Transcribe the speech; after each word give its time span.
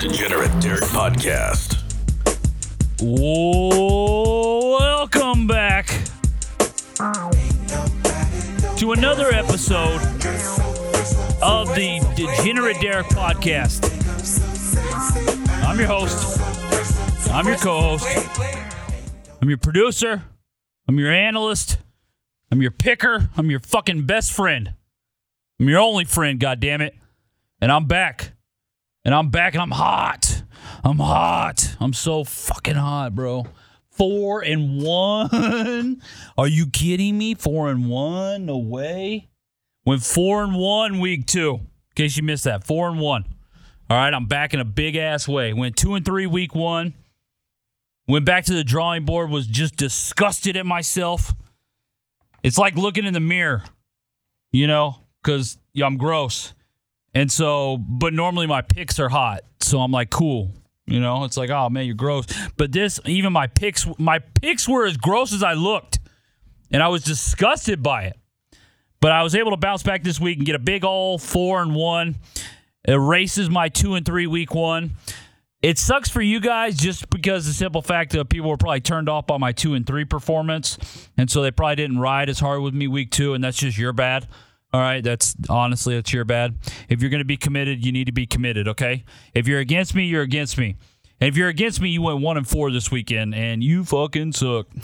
Degenerate 0.00 0.62
Derek 0.62 0.84
Podcast. 0.84 1.76
Welcome 3.02 5.46
back 5.46 5.88
to 8.78 8.92
another 8.92 9.26
episode 9.26 10.00
of 11.42 11.74
the 11.74 12.00
Degenerate 12.16 12.80
Derek 12.80 13.08
Podcast. 13.08 13.84
I'm 15.64 15.78
your 15.78 15.88
host. 15.88 16.40
I'm 17.30 17.46
your 17.46 17.58
co-host. 17.58 18.06
I'm 19.42 19.50
your 19.50 19.58
producer. 19.58 20.22
I'm 20.88 20.98
your 20.98 21.12
analyst. 21.12 21.76
I'm 22.50 22.62
your 22.62 22.70
picker. 22.70 23.28
I'm 23.36 23.50
your 23.50 23.60
fucking 23.60 24.06
best 24.06 24.32
friend. 24.32 24.72
I'm 25.60 25.68
your 25.68 25.80
only 25.80 26.06
friend, 26.06 26.40
goddammit. 26.40 26.92
And 27.60 27.70
I'm 27.70 27.84
back. 27.84 28.29
And 29.04 29.14
I'm 29.14 29.30
back 29.30 29.54
and 29.54 29.62
I'm 29.62 29.70
hot. 29.70 30.42
I'm 30.84 30.98
hot. 30.98 31.76
I'm 31.80 31.92
so 31.92 32.24
fucking 32.24 32.74
hot, 32.74 33.14
bro. 33.14 33.46
Four 33.90 34.42
and 34.42 34.82
one. 34.82 36.02
Are 36.38 36.46
you 36.48 36.66
kidding 36.66 37.16
me? 37.18 37.34
Four 37.34 37.70
and 37.70 37.88
one? 37.88 38.46
No 38.46 38.58
way. 38.58 39.28
Went 39.84 40.02
four 40.02 40.42
and 40.42 40.54
one 40.54 41.00
week 41.00 41.26
two. 41.26 41.54
In 41.54 41.94
case 41.94 42.16
you 42.16 42.22
missed 42.22 42.44
that. 42.44 42.64
Four 42.64 42.88
and 42.88 43.00
one. 43.00 43.24
All 43.88 43.96
right, 43.96 44.12
I'm 44.14 44.26
back 44.26 44.54
in 44.54 44.60
a 44.60 44.64
big 44.64 44.96
ass 44.96 45.26
way. 45.26 45.52
Went 45.52 45.76
two 45.76 45.94
and 45.94 46.04
three 46.04 46.26
week 46.26 46.54
one. 46.54 46.94
Went 48.06 48.24
back 48.24 48.44
to 48.44 48.54
the 48.54 48.64
drawing 48.64 49.04
board, 49.04 49.30
was 49.30 49.46
just 49.46 49.76
disgusted 49.76 50.56
at 50.56 50.66
myself. 50.66 51.34
It's 52.42 52.58
like 52.58 52.76
looking 52.76 53.04
in 53.04 53.14
the 53.14 53.20
mirror, 53.20 53.62
you 54.52 54.66
know, 54.66 54.96
because 55.22 55.58
I'm 55.80 55.96
gross. 55.96 56.54
And 57.14 57.30
so, 57.30 57.76
but 57.76 58.12
normally 58.12 58.46
my 58.46 58.62
picks 58.62 59.00
are 59.00 59.08
hot. 59.08 59.42
So 59.60 59.80
I'm 59.80 59.92
like, 59.92 60.10
cool. 60.10 60.52
You 60.86 61.00
know, 61.00 61.24
it's 61.24 61.36
like, 61.36 61.50
oh 61.50 61.68
man, 61.68 61.86
you're 61.86 61.94
gross. 61.94 62.26
But 62.56 62.72
this, 62.72 63.00
even 63.04 63.32
my 63.32 63.46
picks, 63.46 63.86
my 63.98 64.18
picks 64.18 64.68
were 64.68 64.86
as 64.86 64.96
gross 64.96 65.32
as 65.32 65.42
I 65.42 65.54
looked. 65.54 65.98
And 66.72 66.82
I 66.82 66.88
was 66.88 67.02
disgusted 67.02 67.82
by 67.82 68.04
it. 68.04 68.16
But 69.00 69.12
I 69.12 69.22
was 69.22 69.34
able 69.34 69.50
to 69.52 69.56
bounce 69.56 69.82
back 69.82 70.02
this 70.02 70.20
week 70.20 70.38
and 70.38 70.46
get 70.46 70.54
a 70.54 70.60
big 70.60 70.84
old 70.84 71.22
four 71.22 71.62
and 71.62 71.74
one. 71.74 72.16
Erases 72.86 73.50
my 73.50 73.68
two 73.68 73.94
and 73.94 74.04
three 74.04 74.26
week 74.26 74.54
one. 74.54 74.92
It 75.62 75.78
sucks 75.78 76.08
for 76.08 76.22
you 76.22 76.40
guys 76.40 76.76
just 76.76 77.10
because 77.10 77.46
the 77.46 77.52
simple 77.52 77.82
fact 77.82 78.12
that 78.12 78.28
people 78.30 78.48
were 78.48 78.56
probably 78.56 78.80
turned 78.80 79.10
off 79.10 79.26
by 79.26 79.36
my 79.36 79.52
two 79.52 79.74
and 79.74 79.86
three 79.86 80.06
performance. 80.06 81.08
And 81.18 81.30
so 81.30 81.42
they 81.42 81.50
probably 81.50 81.76
didn't 81.76 81.98
ride 81.98 82.30
as 82.30 82.40
hard 82.40 82.62
with 82.62 82.72
me 82.72 82.88
week 82.88 83.10
two, 83.10 83.34
and 83.34 83.44
that's 83.44 83.58
just 83.58 83.76
your 83.76 83.92
bad. 83.92 84.26
All 84.72 84.80
right, 84.80 85.02
that's 85.02 85.34
honestly 85.48 85.96
that's 85.96 86.12
your 86.12 86.24
bad. 86.24 86.56
If 86.88 87.00
you're 87.00 87.10
going 87.10 87.20
to 87.20 87.24
be 87.24 87.36
committed, 87.36 87.84
you 87.84 87.90
need 87.90 88.06
to 88.06 88.12
be 88.12 88.26
committed, 88.26 88.68
okay? 88.68 89.04
If 89.34 89.48
you're 89.48 89.58
against 89.60 89.94
me, 89.94 90.04
you're 90.04 90.22
against 90.22 90.58
me. 90.58 90.76
And 91.20 91.28
if 91.28 91.36
you're 91.36 91.48
against 91.48 91.80
me, 91.80 91.90
you 91.90 92.02
went 92.02 92.20
1 92.20 92.36
and 92.36 92.48
4 92.48 92.70
this 92.70 92.90
weekend 92.90 93.34
and 93.34 93.62
you 93.62 93.84
fucking 93.84 94.32
suck. 94.32 94.66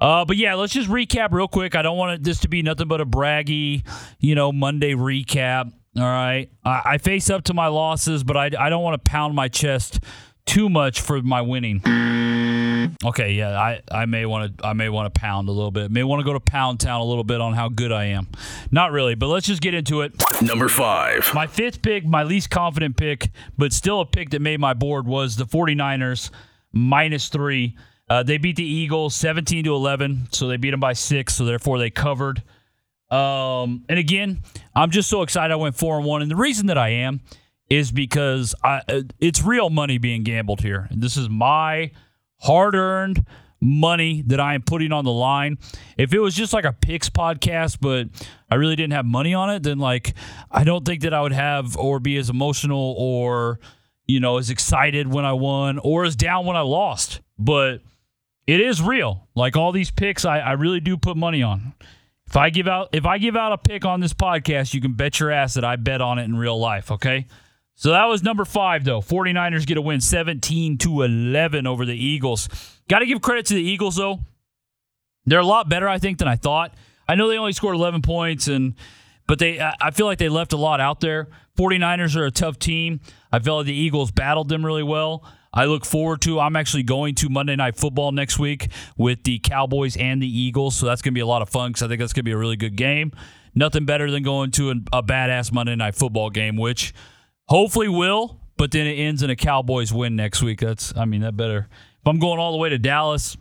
Uh, 0.00 0.22
but 0.22 0.36
yeah, 0.36 0.54
let's 0.54 0.72
just 0.74 0.90
recap 0.90 1.32
real 1.32 1.48
quick. 1.48 1.74
I 1.74 1.80
don't 1.80 1.96
want 1.96 2.22
this 2.22 2.40
to 2.40 2.48
be 2.48 2.60
nothing 2.60 2.88
but 2.88 3.00
a 3.00 3.06
braggy, 3.06 3.86
you 4.18 4.34
know, 4.34 4.52
Monday 4.52 4.92
recap. 4.92 5.72
All 5.96 6.02
right. 6.02 6.50
I, 6.62 6.82
I 6.84 6.98
face 6.98 7.30
up 7.30 7.44
to 7.44 7.54
my 7.54 7.68
losses, 7.68 8.22
but 8.22 8.36
I, 8.36 8.50
I 8.58 8.68
don't 8.68 8.82
want 8.82 9.02
to 9.02 9.10
pound 9.10 9.34
my 9.34 9.48
chest 9.48 10.00
too 10.46 10.68
much 10.68 11.00
for 11.00 11.22
my 11.22 11.40
winning. 11.40 11.80
Okay, 13.04 13.32
yeah, 13.32 13.58
I, 13.58 13.80
I 13.90 14.06
may 14.06 14.26
want 14.26 14.58
to 14.58 14.66
I 14.66 14.72
may 14.72 14.88
want 14.88 15.12
to 15.12 15.20
pound 15.20 15.48
a 15.48 15.52
little 15.52 15.70
bit. 15.70 15.90
May 15.90 16.02
want 16.04 16.20
to 16.20 16.24
go 16.24 16.32
to 16.32 16.40
Pound 16.40 16.80
Town 16.80 17.00
a 17.00 17.04
little 17.04 17.24
bit 17.24 17.40
on 17.40 17.54
how 17.54 17.68
good 17.68 17.92
I 17.92 18.06
am. 18.06 18.28
Not 18.70 18.92
really, 18.92 19.14
but 19.14 19.28
let's 19.28 19.46
just 19.46 19.62
get 19.62 19.74
into 19.74 20.02
it. 20.02 20.12
Number 20.42 20.68
five. 20.68 21.30
My 21.34 21.46
fifth 21.46 21.82
pick, 21.82 22.04
my 22.04 22.22
least 22.24 22.50
confident 22.50 22.96
pick, 22.96 23.30
but 23.56 23.72
still 23.72 24.00
a 24.00 24.06
pick 24.06 24.30
that 24.30 24.42
made 24.42 24.60
my 24.60 24.74
board 24.74 25.06
was 25.06 25.36
the 25.36 25.44
49ers 25.44 26.30
minus 26.72 27.28
three. 27.28 27.76
Uh, 28.08 28.22
they 28.22 28.36
beat 28.36 28.56
the 28.56 28.64
Eagles 28.64 29.14
17 29.14 29.64
to 29.64 29.74
11, 29.74 30.28
so 30.30 30.46
they 30.46 30.58
beat 30.58 30.72
them 30.72 30.80
by 30.80 30.92
six, 30.92 31.34
so 31.34 31.44
therefore 31.46 31.78
they 31.78 31.88
covered. 31.88 32.42
Um, 33.10 33.84
and 33.88 33.98
again, 33.98 34.42
I'm 34.74 34.90
just 34.90 35.08
so 35.08 35.22
excited 35.22 35.52
I 35.52 35.56
went 35.56 35.76
four 35.76 35.96
and 35.96 36.04
one, 36.04 36.20
and 36.20 36.30
the 36.30 36.36
reason 36.36 36.66
that 36.66 36.76
I 36.76 36.90
am 36.90 37.22
is 37.70 37.90
because 37.92 38.54
I, 38.62 38.82
uh, 38.88 39.02
it's 39.20 39.42
real 39.42 39.70
money 39.70 39.98
being 39.98 40.22
gambled 40.22 40.60
here. 40.60 40.88
This 40.90 41.16
is 41.16 41.28
my 41.28 41.90
hard 42.38 42.74
earned 42.74 43.24
money 43.60 44.22
that 44.26 44.38
I 44.38 44.54
am 44.54 44.62
putting 44.62 44.92
on 44.92 45.04
the 45.04 45.12
line. 45.12 45.58
If 45.96 46.12
it 46.12 46.18
was 46.18 46.34
just 46.34 46.52
like 46.52 46.64
a 46.64 46.72
picks 46.72 47.08
podcast, 47.08 47.78
but 47.80 48.08
I 48.50 48.56
really 48.56 48.76
didn't 48.76 48.92
have 48.92 49.06
money 49.06 49.34
on 49.34 49.50
it, 49.50 49.62
then 49.62 49.78
like 49.78 50.14
I 50.50 50.64
don't 50.64 50.84
think 50.84 51.02
that 51.02 51.14
I 51.14 51.22
would 51.22 51.32
have 51.32 51.76
or 51.76 51.98
be 51.98 52.16
as 52.18 52.30
emotional 52.30 52.94
or 52.98 53.58
you 54.06 54.20
know 54.20 54.36
as 54.38 54.50
excited 54.50 55.12
when 55.12 55.24
I 55.24 55.32
won 55.32 55.78
or 55.78 56.04
as 56.04 56.14
down 56.14 56.44
when 56.46 56.56
I 56.56 56.60
lost. 56.60 57.20
But 57.38 57.80
it 58.46 58.60
is 58.60 58.82
real. 58.82 59.26
Like 59.34 59.56
all 59.56 59.72
these 59.72 59.90
picks, 59.90 60.24
I, 60.24 60.38
I 60.38 60.52
really 60.52 60.80
do 60.80 60.96
put 60.96 61.16
money 61.16 61.42
on. 61.42 61.72
If 62.26 62.36
I 62.36 62.50
give 62.50 62.68
out 62.68 62.90
if 62.92 63.06
I 63.06 63.18
give 63.18 63.36
out 63.36 63.52
a 63.52 63.58
pick 63.58 63.84
on 63.84 64.00
this 64.00 64.12
podcast, 64.12 64.74
you 64.74 64.80
can 64.80 64.92
bet 64.92 65.20
your 65.20 65.30
ass 65.30 65.54
that 65.54 65.64
I 65.64 65.76
bet 65.76 66.00
on 66.00 66.18
it 66.18 66.24
in 66.24 66.36
real 66.36 66.58
life, 66.58 66.90
okay? 66.90 67.26
So 67.76 67.90
that 67.90 68.04
was 68.04 68.22
number 68.22 68.44
five, 68.44 68.84
though. 68.84 69.00
49ers 69.00 69.66
get 69.66 69.76
a 69.76 69.82
win 69.82 70.00
17 70.00 70.78
to 70.78 71.02
11 71.02 71.66
over 71.66 71.84
the 71.84 71.96
Eagles. 71.96 72.48
Got 72.88 73.00
to 73.00 73.06
give 73.06 73.20
credit 73.20 73.46
to 73.46 73.54
the 73.54 73.62
Eagles, 73.62 73.96
though. 73.96 74.20
They're 75.26 75.40
a 75.40 75.46
lot 75.46 75.68
better, 75.68 75.88
I 75.88 75.98
think, 75.98 76.18
than 76.18 76.28
I 76.28 76.36
thought. 76.36 76.74
I 77.08 77.14
know 77.14 77.28
they 77.28 77.38
only 77.38 77.52
scored 77.52 77.74
11 77.76 78.02
points, 78.02 78.48
and 78.48 78.74
but 79.26 79.38
they 79.38 79.60
I 79.60 79.90
feel 79.90 80.06
like 80.06 80.18
they 80.18 80.28
left 80.28 80.52
a 80.52 80.56
lot 80.56 80.80
out 80.80 81.00
there. 81.00 81.28
49ers 81.58 82.16
are 82.16 82.26
a 82.26 82.30
tough 82.30 82.58
team. 82.58 83.00
I 83.32 83.38
feel 83.38 83.56
like 83.56 83.66
the 83.66 83.74
Eagles 83.74 84.10
battled 84.10 84.48
them 84.48 84.64
really 84.64 84.82
well. 84.82 85.24
I 85.52 85.66
look 85.66 85.84
forward 85.84 86.20
to. 86.22 86.40
I'm 86.40 86.56
actually 86.56 86.82
going 86.82 87.14
to 87.16 87.28
Monday 87.28 87.54
Night 87.54 87.76
Football 87.76 88.10
next 88.12 88.38
week 88.38 88.70
with 88.96 89.22
the 89.22 89.38
Cowboys 89.38 89.96
and 89.96 90.20
the 90.20 90.26
Eagles, 90.26 90.74
so 90.74 90.86
that's 90.86 91.00
going 91.00 91.12
to 91.12 91.14
be 91.14 91.20
a 91.20 91.26
lot 91.26 91.42
of 91.42 91.48
fun 91.48 91.70
because 91.70 91.84
I 91.84 91.88
think 91.88 92.00
that's 92.00 92.12
going 92.12 92.22
to 92.22 92.28
be 92.28 92.32
a 92.32 92.36
really 92.36 92.56
good 92.56 92.76
game. 92.76 93.12
Nothing 93.54 93.84
better 93.84 94.10
than 94.10 94.24
going 94.24 94.50
to 94.52 94.70
a, 94.70 94.74
a 94.92 95.02
badass 95.02 95.52
Monday 95.52 95.76
Night 95.76 95.94
Football 95.94 96.30
game, 96.30 96.56
which 96.56 96.92
Hopefully 97.48 97.88
will, 97.88 98.40
but 98.56 98.70
then 98.70 98.86
it 98.86 98.94
ends 98.94 99.22
in 99.22 99.30
a 99.30 99.36
Cowboys 99.36 99.92
win 99.92 100.16
next 100.16 100.42
week. 100.42 100.60
That's 100.60 100.96
I 100.96 101.04
mean 101.04 101.20
that 101.22 101.36
better. 101.36 101.68
If 102.00 102.06
I'm 102.06 102.18
going 102.18 102.38
all 102.38 102.52
the 102.52 102.58
way 102.58 102.68
to 102.70 102.78
Dallas, 102.78 103.36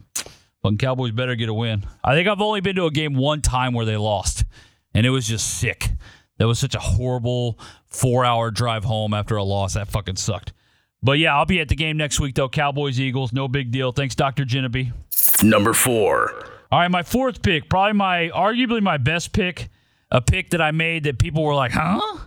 fucking 0.61 0.77
Cowboys 0.77 1.11
better 1.11 1.35
get 1.35 1.49
a 1.49 1.53
win. 1.53 1.85
I 2.03 2.13
think 2.13 2.27
I've 2.27 2.41
only 2.41 2.61
been 2.61 2.75
to 2.77 2.85
a 2.85 2.91
game 2.91 3.15
one 3.15 3.41
time 3.41 3.73
where 3.73 3.85
they 3.85 3.97
lost, 3.97 4.43
and 4.93 5.05
it 5.05 5.09
was 5.09 5.27
just 5.27 5.57
sick. 5.59 5.91
That 6.37 6.47
was 6.47 6.59
such 6.59 6.75
a 6.75 6.79
horrible 6.79 7.59
four 7.87 8.25
hour 8.25 8.51
drive 8.51 8.83
home 8.83 9.13
after 9.13 9.35
a 9.37 9.43
loss. 9.43 9.75
That 9.75 9.87
fucking 9.87 10.17
sucked. 10.17 10.53
But 11.01 11.19
yeah, 11.19 11.35
I'll 11.35 11.45
be 11.45 11.59
at 11.59 11.69
the 11.69 11.75
game 11.75 11.97
next 11.97 12.19
week 12.19 12.35
though. 12.35 12.49
Cowboys 12.49 12.99
Eagles, 12.99 13.33
no 13.33 13.47
big 13.47 13.71
deal. 13.71 13.91
Thanks, 13.91 14.15
Dr. 14.15 14.45
Genevieve. 14.45 14.93
Number 15.43 15.73
four. 15.73 16.45
All 16.71 16.79
right, 16.79 16.89
my 16.89 17.03
fourth 17.03 17.41
pick, 17.41 17.69
probably 17.69 17.93
my 17.93 18.29
arguably 18.33 18.81
my 18.81 18.97
best 18.97 19.31
pick, 19.31 19.69
a 20.09 20.21
pick 20.21 20.49
that 20.51 20.61
I 20.61 20.71
made 20.71 21.03
that 21.03 21.19
people 21.19 21.43
were 21.43 21.53
like, 21.53 21.71
huh? 21.71 22.17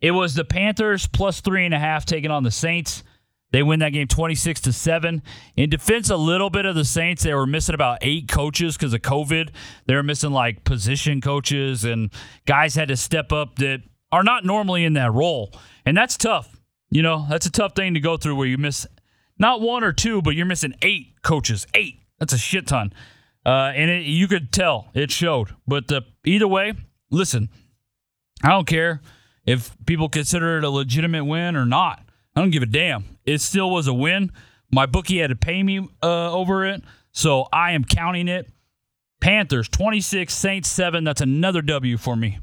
It 0.00 0.12
was 0.12 0.34
the 0.34 0.44
Panthers 0.44 1.06
plus 1.06 1.40
three 1.40 1.64
and 1.64 1.74
a 1.74 1.78
half 1.78 2.04
taking 2.04 2.30
on 2.30 2.44
the 2.44 2.50
Saints. 2.50 3.02
They 3.50 3.62
win 3.62 3.80
that 3.80 3.92
game 3.94 4.08
26 4.08 4.60
to 4.62 4.72
7. 4.72 5.22
In 5.56 5.70
defense, 5.70 6.10
a 6.10 6.16
little 6.16 6.50
bit 6.50 6.66
of 6.66 6.74
the 6.74 6.84
Saints, 6.84 7.22
they 7.22 7.32
were 7.32 7.46
missing 7.46 7.74
about 7.74 7.98
eight 8.02 8.28
coaches 8.28 8.76
because 8.76 8.92
of 8.92 9.00
COVID. 9.00 9.50
They 9.86 9.94
were 9.94 10.02
missing 10.02 10.32
like 10.32 10.64
position 10.64 11.20
coaches, 11.20 11.84
and 11.84 12.10
guys 12.46 12.74
had 12.74 12.88
to 12.88 12.96
step 12.96 13.32
up 13.32 13.56
that 13.56 13.82
are 14.12 14.22
not 14.22 14.44
normally 14.44 14.84
in 14.84 14.92
that 14.94 15.12
role. 15.12 15.52
And 15.86 15.96
that's 15.96 16.16
tough. 16.16 16.60
You 16.90 17.02
know, 17.02 17.26
that's 17.28 17.46
a 17.46 17.50
tough 17.50 17.74
thing 17.74 17.94
to 17.94 18.00
go 18.00 18.16
through 18.16 18.36
where 18.36 18.46
you 18.46 18.58
miss 18.58 18.86
not 19.38 19.60
one 19.60 19.82
or 19.82 19.92
two, 19.92 20.20
but 20.20 20.34
you're 20.34 20.46
missing 20.46 20.74
eight 20.82 21.14
coaches. 21.22 21.66
Eight. 21.74 22.00
That's 22.18 22.32
a 22.32 22.38
shit 22.38 22.66
ton. 22.66 22.92
Uh, 23.46 23.72
and 23.74 23.90
it, 23.90 24.04
you 24.04 24.28
could 24.28 24.52
tell 24.52 24.88
it 24.94 25.10
showed. 25.10 25.54
But 25.66 25.88
the, 25.88 26.02
either 26.24 26.48
way, 26.48 26.74
listen, 27.10 27.48
I 28.42 28.50
don't 28.50 28.66
care 28.66 29.00
if 29.48 29.74
people 29.86 30.10
consider 30.10 30.58
it 30.58 30.64
a 30.64 30.68
legitimate 30.68 31.24
win 31.24 31.56
or 31.56 31.64
not. 31.64 32.04
I 32.36 32.40
don't 32.40 32.50
give 32.50 32.62
a 32.62 32.66
damn. 32.66 33.16
It 33.24 33.40
still 33.40 33.70
was 33.70 33.86
a 33.86 33.94
win. 33.94 34.30
My 34.70 34.84
bookie 34.84 35.20
had 35.20 35.30
to 35.30 35.36
pay 35.36 35.62
me 35.62 35.88
uh, 36.02 36.32
over 36.32 36.66
it, 36.66 36.82
so 37.12 37.46
I 37.50 37.72
am 37.72 37.82
counting 37.82 38.28
it. 38.28 38.46
Panthers 39.22 39.66
26, 39.70 40.34
Saints 40.34 40.68
7. 40.68 41.02
That's 41.02 41.22
another 41.22 41.62
W 41.62 41.96
for 41.96 42.14
me. 42.14 42.38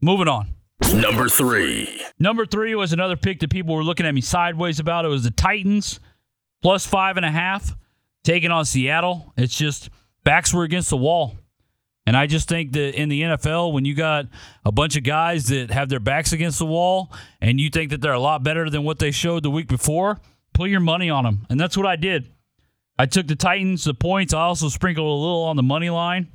Moving 0.00 0.28
on. 0.28 0.48
Number 0.94 1.28
three. 1.28 2.00
Number 2.18 2.46
three 2.46 2.74
was 2.74 2.94
another 2.94 3.16
pick 3.16 3.40
that 3.40 3.50
people 3.50 3.74
were 3.74 3.84
looking 3.84 4.06
at 4.06 4.14
me 4.14 4.22
sideways 4.22 4.80
about. 4.80 5.04
It 5.04 5.08
was 5.08 5.24
the 5.24 5.30
Titans 5.30 6.00
plus 6.62 6.86
five 6.86 7.18
and 7.18 7.26
a 7.26 7.30
half 7.30 7.76
taking 8.24 8.50
on 8.50 8.64
Seattle. 8.64 9.34
It's 9.36 9.56
just 9.56 9.90
backs 10.24 10.54
were 10.54 10.64
against 10.64 10.88
the 10.88 10.96
wall. 10.96 11.36
And 12.06 12.16
I 12.16 12.26
just 12.26 12.48
think 12.48 12.72
that 12.72 12.94
in 12.94 13.08
the 13.08 13.22
NFL, 13.22 13.72
when 13.72 13.84
you 13.84 13.94
got 13.94 14.26
a 14.64 14.70
bunch 14.70 14.96
of 14.96 15.02
guys 15.02 15.46
that 15.46 15.72
have 15.72 15.88
their 15.88 16.00
backs 16.00 16.32
against 16.32 16.58
the 16.60 16.66
wall 16.66 17.12
and 17.40 17.60
you 17.60 17.68
think 17.68 17.90
that 17.90 18.00
they're 18.00 18.12
a 18.12 18.20
lot 18.20 18.44
better 18.44 18.70
than 18.70 18.84
what 18.84 19.00
they 19.00 19.10
showed 19.10 19.42
the 19.42 19.50
week 19.50 19.66
before, 19.66 20.20
put 20.54 20.70
your 20.70 20.80
money 20.80 21.10
on 21.10 21.24
them. 21.24 21.46
And 21.50 21.58
that's 21.58 21.76
what 21.76 21.86
I 21.86 21.96
did. 21.96 22.30
I 22.98 23.06
took 23.06 23.26
the 23.26 23.34
Titans, 23.34 23.84
the 23.84 23.92
points. 23.92 24.32
I 24.32 24.40
also 24.40 24.68
sprinkled 24.68 25.06
a 25.06 25.10
little 25.10 25.42
on 25.42 25.56
the 25.56 25.62
money 25.64 25.90
line, 25.90 26.28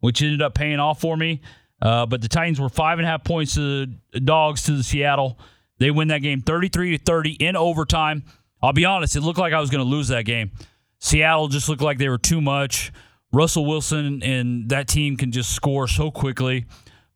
which 0.00 0.22
ended 0.22 0.40
up 0.40 0.54
paying 0.54 0.80
off 0.80 1.00
for 1.00 1.16
me. 1.16 1.42
Uh, 1.80 2.06
but 2.06 2.22
the 2.22 2.28
Titans 2.28 2.58
were 2.58 2.70
five 2.70 2.98
and 2.98 3.06
a 3.06 3.10
half 3.10 3.22
points 3.22 3.54
to 3.54 3.86
the 4.12 4.20
dogs 4.20 4.62
to 4.64 4.72
the 4.72 4.82
Seattle. 4.82 5.38
They 5.78 5.90
win 5.90 6.08
that 6.08 6.22
game 6.22 6.40
33 6.40 6.96
to 6.96 7.04
30 7.04 7.32
in 7.32 7.54
overtime. 7.54 8.24
I'll 8.62 8.72
be 8.72 8.84
honest, 8.84 9.14
it 9.14 9.20
looked 9.20 9.38
like 9.38 9.52
I 9.52 9.60
was 9.60 9.70
going 9.70 9.84
to 9.84 9.88
lose 9.88 10.08
that 10.08 10.24
game. 10.24 10.50
Seattle 10.98 11.46
just 11.46 11.68
looked 11.68 11.82
like 11.82 11.98
they 11.98 12.08
were 12.08 12.18
too 12.18 12.40
much. 12.40 12.92
Russell 13.32 13.66
Wilson 13.66 14.22
and 14.22 14.68
that 14.70 14.88
team 14.88 15.16
can 15.16 15.32
just 15.32 15.54
score 15.54 15.86
so 15.86 16.10
quickly, 16.10 16.66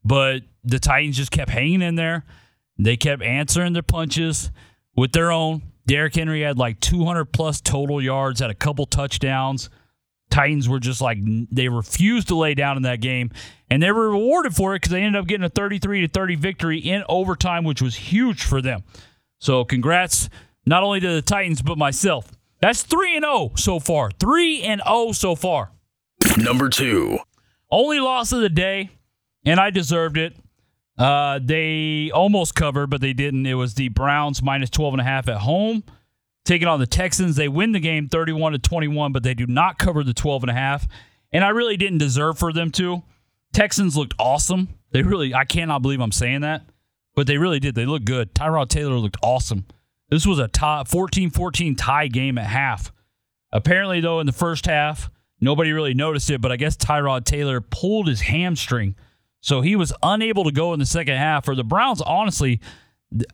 but 0.04 0.42
the 0.64 0.78
Titans 0.78 1.16
just 1.16 1.30
kept 1.30 1.50
hanging 1.50 1.82
in 1.82 1.94
there. 1.94 2.24
They 2.78 2.96
kept 2.96 3.22
answering 3.22 3.72
their 3.72 3.82
punches 3.82 4.50
with 4.96 5.12
their 5.12 5.30
own. 5.30 5.62
Derrick 5.86 6.14
Henry 6.14 6.42
had 6.42 6.58
like 6.58 6.80
200 6.80 7.26
plus 7.26 7.60
total 7.60 8.00
yards, 8.00 8.40
had 8.40 8.50
a 8.50 8.54
couple 8.54 8.86
touchdowns. 8.86 9.70
Titans 10.30 10.68
were 10.68 10.80
just 10.80 11.00
like 11.00 11.18
they 11.50 11.68
refused 11.68 12.28
to 12.28 12.34
lay 12.34 12.54
down 12.54 12.76
in 12.76 12.84
that 12.84 13.00
game, 13.00 13.30
and 13.68 13.82
they 13.82 13.92
were 13.92 14.10
rewarded 14.10 14.54
for 14.54 14.74
it 14.74 14.76
because 14.76 14.92
they 14.92 15.02
ended 15.02 15.20
up 15.20 15.26
getting 15.26 15.44
a 15.44 15.50
33 15.50 16.02
to 16.02 16.08
30 16.08 16.36
victory 16.36 16.78
in 16.78 17.04
overtime, 17.08 17.64
which 17.64 17.82
was 17.82 17.94
huge 17.94 18.42
for 18.42 18.62
them. 18.62 18.82
So, 19.38 19.64
congrats 19.64 20.30
not 20.64 20.82
only 20.82 21.00
to 21.00 21.08
the 21.08 21.22
Titans 21.22 21.60
but 21.60 21.76
myself. 21.76 22.30
That's 22.60 22.82
three 22.82 23.16
and 23.16 23.24
zero 23.24 23.52
so 23.56 23.78
far. 23.80 24.10
Three 24.10 24.62
and 24.62 24.80
zero 24.86 25.12
so 25.12 25.34
far. 25.34 25.72
Number 26.36 26.68
two. 26.68 27.18
Only 27.70 28.00
loss 28.00 28.32
of 28.32 28.40
the 28.40 28.48
day, 28.48 28.90
and 29.44 29.58
I 29.58 29.70
deserved 29.70 30.18
it. 30.18 30.36
Uh, 30.98 31.40
they 31.42 32.10
almost 32.12 32.54
covered, 32.54 32.88
but 32.88 33.00
they 33.00 33.12
didn't. 33.12 33.46
It 33.46 33.54
was 33.54 33.74
the 33.74 33.88
Browns 33.88 34.42
minus 34.42 34.70
12 34.70 34.94
and 34.94 35.00
a 35.00 35.04
half 35.04 35.28
at 35.28 35.38
home 35.38 35.84
taking 36.44 36.68
on 36.68 36.80
the 36.80 36.86
Texans. 36.86 37.36
They 37.36 37.48
win 37.48 37.72
the 37.72 37.80
game 37.80 38.08
31 38.08 38.52
to 38.52 38.58
21, 38.58 39.12
but 39.12 39.22
they 39.22 39.34
do 39.34 39.46
not 39.46 39.78
cover 39.78 40.02
the 40.04 40.14
12 40.14 40.44
and 40.44 40.50
a 40.50 40.54
half. 40.54 40.86
And 41.32 41.44
I 41.44 41.48
really 41.48 41.76
didn't 41.76 41.98
deserve 41.98 42.38
for 42.38 42.52
them 42.52 42.70
to. 42.72 43.02
Texans 43.52 43.96
looked 43.96 44.14
awesome. 44.18 44.68
They 44.92 45.02
really 45.02 45.34
I 45.34 45.44
cannot 45.44 45.82
believe 45.82 46.00
I'm 46.00 46.12
saying 46.12 46.40
that, 46.42 46.62
but 47.14 47.26
they 47.26 47.38
really 47.38 47.60
did. 47.60 47.74
They 47.74 47.86
looked 47.86 48.04
good. 48.04 48.34
Tyrod 48.34 48.68
Taylor 48.68 48.96
looked 48.96 49.16
awesome. 49.22 49.66
This 50.10 50.26
was 50.26 50.38
a 50.38 50.48
tie 50.48 50.84
14-14 50.86 51.74
tie 51.78 52.08
game 52.08 52.36
at 52.38 52.46
half. 52.46 52.92
Apparently 53.50 54.00
though 54.00 54.20
in 54.20 54.26
the 54.26 54.32
first 54.32 54.66
half, 54.66 55.10
nobody 55.42 55.72
really 55.72 55.92
noticed 55.92 56.30
it, 56.30 56.40
but 56.40 56.50
I 56.50 56.56
guess 56.56 56.76
Tyrod 56.76 57.24
Taylor 57.24 57.60
pulled 57.60 58.08
his 58.08 58.22
hamstring. 58.22 58.94
So 59.40 59.60
he 59.60 59.76
was 59.76 59.92
unable 60.02 60.44
to 60.44 60.52
go 60.52 60.72
in 60.72 60.78
the 60.78 60.86
second 60.86 61.16
half. 61.16 61.44
For 61.44 61.54
the 61.54 61.64
Browns, 61.64 62.00
honestly, 62.00 62.60
because 63.10 63.26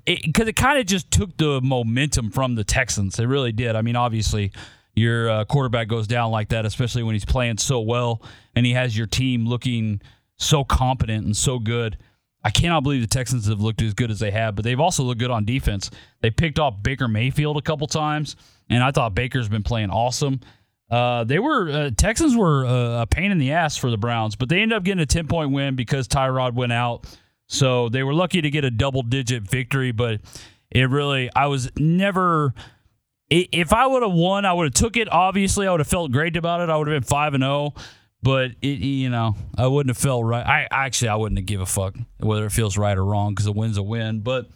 it, 0.47 0.49
it 0.49 0.57
kind 0.57 0.81
of 0.81 0.87
just 0.87 1.11
took 1.11 1.37
the 1.37 1.61
momentum 1.61 2.31
from 2.31 2.57
the 2.57 2.65
Texans. 2.65 3.19
It 3.19 3.27
really 3.27 3.53
did. 3.53 3.77
I 3.77 3.83
mean, 3.83 3.95
obviously, 3.95 4.51
your 4.97 5.31
uh, 5.31 5.45
quarterback 5.45 5.87
goes 5.87 6.07
down 6.07 6.31
like 6.31 6.49
that, 6.49 6.65
especially 6.65 7.03
when 7.03 7.15
he's 7.15 7.27
playing 7.27 7.59
so 7.59 7.81
well 7.81 8.23
and 8.57 8.67
he 8.67 8.73
has 8.73 8.97
your 8.97 9.07
team 9.07 9.47
looking 9.47 10.01
so 10.37 10.65
competent 10.65 11.25
and 11.25 11.37
so 11.37 11.59
good. 11.59 11.99
I 12.43 12.51
cannot 12.51 12.83
believe 12.83 13.03
the 13.03 13.07
Texans 13.07 13.49
have 13.49 13.61
looked 13.61 13.83
as 13.83 13.95
good 13.95 14.11
as 14.11 14.21
they 14.21 14.31
have, 14.31 14.55
but 14.55 14.65
they've 14.65 14.81
also 14.81 15.03
looked 15.03 15.21
good 15.21 15.31
on 15.31 15.45
defense. 15.45 15.91
They 16.21 16.31
picked 16.31 16.59
off 16.59 16.83
Baker 16.83 17.09
Mayfield 17.09 17.57
a 17.57 17.63
couple 17.63 17.87
times, 17.87 18.37
and 18.71 18.83
I 18.83 18.93
thought 18.93 19.15
Baker's 19.15 19.49
been 19.49 19.65
playing 19.65 19.91
awesome. 19.91 20.41
Uh, 20.91 21.25
they 21.25 21.39
were 21.39 21.69
uh, 21.71 21.91
Texans 21.97 22.35
were 22.37 22.65
uh, 22.65 23.03
a 23.03 23.07
pain 23.07 23.31
in 23.31 23.39
the 23.39 23.53
ass 23.53 23.77
for 23.77 23.91
the 23.91 23.99
Browns, 23.99 24.37
but 24.37 24.49
they 24.49 24.61
ended 24.61 24.77
up 24.77 24.85
getting 24.85 25.03
a 25.03 25.07
ten 25.07 25.27
point 25.27 25.53
win 25.53 25.77
because 25.77 26.09
Tyrod 26.09 26.55
went 26.55 26.73
out. 26.73 27.07
So 27.47 27.89
they 27.89 28.03
were 28.03 28.15
lucky 28.15 28.43
to 28.43 28.51
get 28.51 28.65
a 28.65 28.71
double 28.71 29.03
digit 29.03 29.43
victory, 29.43 29.93
but 29.93 30.21
it 30.71 30.89
really, 30.91 31.31
I 31.35 31.47
was 31.47 31.71
never. 31.77 32.55
If 33.31 33.75
I 33.75 33.87
would 33.87 34.03
have 34.03 34.13
won, 34.13 34.47
I 34.47 34.55
would 34.55 34.65
have 34.65 34.75
took 34.75 34.97
it. 34.97 35.13
Obviously, 35.13 35.67
I 35.67 35.71
would 35.71 35.81
have 35.81 35.87
felt 35.87 36.11
great 36.13 36.37
about 36.37 36.63
it. 36.63 36.71
I 36.71 36.77
would 36.79 36.89
have 36.89 37.03
been 37.03 37.07
five 37.07 37.35
and 37.35 37.43
zero, 37.43 37.75
oh, 37.77 37.83
but 38.23 38.53
it, 38.63 38.79
you 38.79 39.11
know, 39.11 39.37
I 39.57 39.67
wouldn't 39.67 39.95
have 39.95 40.03
felt 40.03 40.25
right. 40.25 40.47
I 40.47 40.67
actually, 40.71 41.09
I 41.09 41.17
wouldn't 41.17 41.39
have 41.39 41.45
give 41.45 41.61
a 41.61 41.67
fuck 41.67 41.95
whether 42.21 42.47
it 42.47 42.53
feels 42.53 42.79
right 42.79 42.97
or 42.97 43.05
wrong 43.05 43.35
because 43.35 43.47
a 43.47 43.53
win's 43.53 43.77
a 43.77 43.83
win. 43.83 44.21
But 44.21 44.47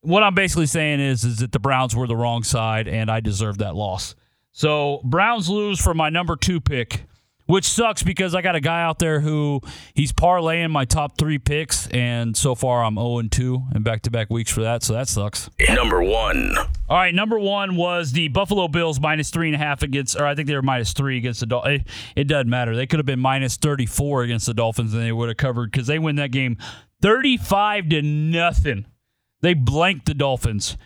what 0.00 0.24
I'm 0.24 0.34
basically 0.34 0.66
saying 0.66 0.98
is, 0.98 1.22
is 1.22 1.38
that 1.38 1.52
the 1.52 1.60
Browns 1.60 1.94
were 1.94 2.08
the 2.08 2.16
wrong 2.16 2.42
side, 2.42 2.88
and 2.88 3.08
I 3.08 3.20
deserved 3.20 3.60
that 3.60 3.76
loss. 3.76 4.16
So 4.52 5.00
Browns 5.04 5.48
lose 5.48 5.80
for 5.80 5.94
my 5.94 6.10
number 6.10 6.36
two 6.36 6.60
pick 6.60 7.06
which 7.46 7.68
sucks 7.68 8.02
because 8.02 8.34
I 8.34 8.42
got 8.42 8.54
a 8.54 8.60
guy 8.60 8.82
out 8.82 8.98
there 8.98 9.20
who 9.20 9.60
he's 9.94 10.12
parlaying 10.12 10.70
my 10.70 10.84
top 10.84 11.18
three 11.18 11.38
picks, 11.38 11.86
and 11.88 12.36
so 12.36 12.54
far 12.54 12.84
I'm 12.84 12.94
0 12.94 13.18
and 13.18 13.32
2 13.32 13.62
in 13.74 13.82
back 13.82 14.02
to 14.02 14.10
back 14.10 14.30
weeks 14.30 14.50
for 14.50 14.62
that, 14.62 14.82
so 14.82 14.94
that 14.94 15.08
sucks. 15.08 15.50
Number 15.68 16.02
one. 16.02 16.54
All 16.88 16.96
right, 16.96 17.14
number 17.14 17.38
one 17.38 17.76
was 17.76 18.12
the 18.12 18.28
Buffalo 18.28 18.68
Bills 18.68 19.00
minus 19.00 19.30
three 19.30 19.48
and 19.48 19.54
a 19.54 19.58
half 19.58 19.82
against, 19.82 20.18
or 20.18 20.26
I 20.26 20.34
think 20.34 20.48
they 20.48 20.54
were 20.54 20.62
minus 20.62 20.92
three 20.92 21.18
against 21.18 21.40
the 21.40 21.46
Dolphins. 21.46 21.82
It, 21.82 22.20
it 22.20 22.24
doesn't 22.24 22.48
matter. 22.48 22.76
They 22.76 22.86
could 22.86 22.98
have 22.98 23.06
been 23.06 23.20
minus 23.20 23.56
34 23.56 24.22
against 24.22 24.46
the 24.46 24.54
Dolphins, 24.54 24.94
and 24.94 25.02
they 25.02 25.12
would 25.12 25.28
have 25.28 25.36
covered 25.36 25.70
because 25.72 25.86
they 25.86 25.98
win 25.98 26.16
that 26.16 26.30
game 26.30 26.56
35 27.00 27.88
to 27.90 28.02
nothing. 28.02 28.86
They 29.40 29.54
blanked 29.54 30.06
the 30.06 30.14
Dolphins. 30.14 30.76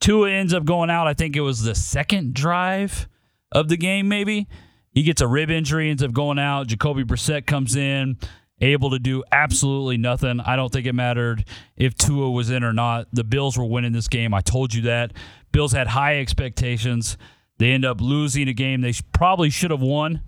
Tua 0.00 0.30
ends 0.30 0.54
up 0.54 0.64
going 0.64 0.90
out. 0.90 1.06
I 1.06 1.14
think 1.14 1.34
it 1.34 1.40
was 1.40 1.62
the 1.62 1.74
second 1.74 2.34
drive 2.34 3.08
of 3.54 3.68
the 3.68 3.76
game, 3.76 4.08
maybe. 4.08 4.48
He 4.92 5.02
gets 5.02 5.20
a 5.20 5.26
rib 5.26 5.50
injury, 5.50 5.90
ends 5.90 6.02
up 6.02 6.12
going 6.12 6.38
out. 6.38 6.66
Jacoby 6.66 7.04
Brissett 7.04 7.46
comes 7.46 7.74
in, 7.74 8.18
able 8.60 8.90
to 8.90 8.98
do 8.98 9.24
absolutely 9.32 9.96
nothing. 9.96 10.40
I 10.40 10.56
don't 10.56 10.72
think 10.72 10.86
it 10.86 10.92
mattered 10.92 11.44
if 11.76 11.94
Tua 11.96 12.30
was 12.30 12.50
in 12.50 12.62
or 12.62 12.72
not. 12.72 13.06
The 13.12 13.24
Bills 13.24 13.58
were 13.58 13.64
winning 13.64 13.92
this 13.92 14.08
game. 14.08 14.34
I 14.34 14.40
told 14.40 14.74
you 14.74 14.82
that. 14.82 15.12
Bills 15.50 15.72
had 15.72 15.88
high 15.88 16.20
expectations. 16.20 17.16
They 17.58 17.70
end 17.70 17.84
up 17.84 18.00
losing 18.00 18.48
a 18.48 18.52
game 18.52 18.80
they 18.80 18.92
probably 19.12 19.50
should 19.50 19.70
have 19.70 19.82
won 19.82 20.22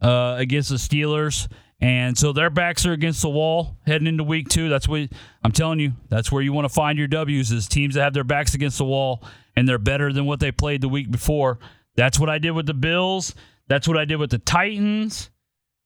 uh, 0.00 0.36
against 0.38 0.70
the 0.70 0.76
Steelers. 0.76 1.48
And 1.80 2.16
so 2.16 2.32
their 2.32 2.48
backs 2.48 2.86
are 2.86 2.92
against 2.92 3.22
the 3.22 3.28
wall 3.28 3.76
heading 3.84 4.06
into 4.06 4.24
week 4.24 4.48
two. 4.48 4.68
That's 4.68 4.86
what 4.86 5.08
I'm 5.42 5.50
telling 5.50 5.80
you. 5.80 5.94
That's 6.08 6.30
where 6.30 6.40
you 6.40 6.52
want 6.52 6.66
to 6.66 6.72
find 6.72 6.96
your 6.96 7.08
W's 7.08 7.50
is 7.50 7.66
teams 7.66 7.96
that 7.96 8.02
have 8.02 8.14
their 8.14 8.24
backs 8.24 8.54
against 8.54 8.78
the 8.78 8.84
wall 8.84 9.24
and 9.56 9.68
they're 9.68 9.78
better 9.78 10.12
than 10.12 10.24
what 10.24 10.38
they 10.38 10.52
played 10.52 10.80
the 10.80 10.88
week 10.88 11.10
before. 11.10 11.58
That's 11.96 12.18
what 12.18 12.30
I 12.30 12.38
did 12.38 12.52
with 12.52 12.66
the 12.66 12.74
Bills. 12.74 13.34
That's 13.68 13.86
what 13.86 13.96
I 13.96 14.04
did 14.04 14.16
with 14.16 14.30
the 14.30 14.38
Titans. 14.38 15.30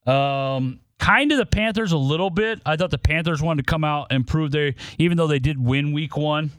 Um, 0.07 0.81
kind 0.99 1.33
of 1.33 1.39
the 1.39 1.47
Panthers 1.47 1.93
a 1.93 1.99
little 1.99 2.31
bit. 2.31 2.61
I 2.65 2.77
thought 2.77 2.91
the 2.91 2.99
Panthers 2.99 3.43
wanted 3.43 3.67
to 3.67 3.71
come 3.71 3.85
out 3.85 4.09
and 4.11 4.27
prove 4.27 4.51
they, 4.53 4.75
even 4.99 5.17
though 5.17 5.27
they 5.27 5.39
did 5.39 5.63
win 5.63 5.93
week 5.93 6.17
one. 6.17 6.53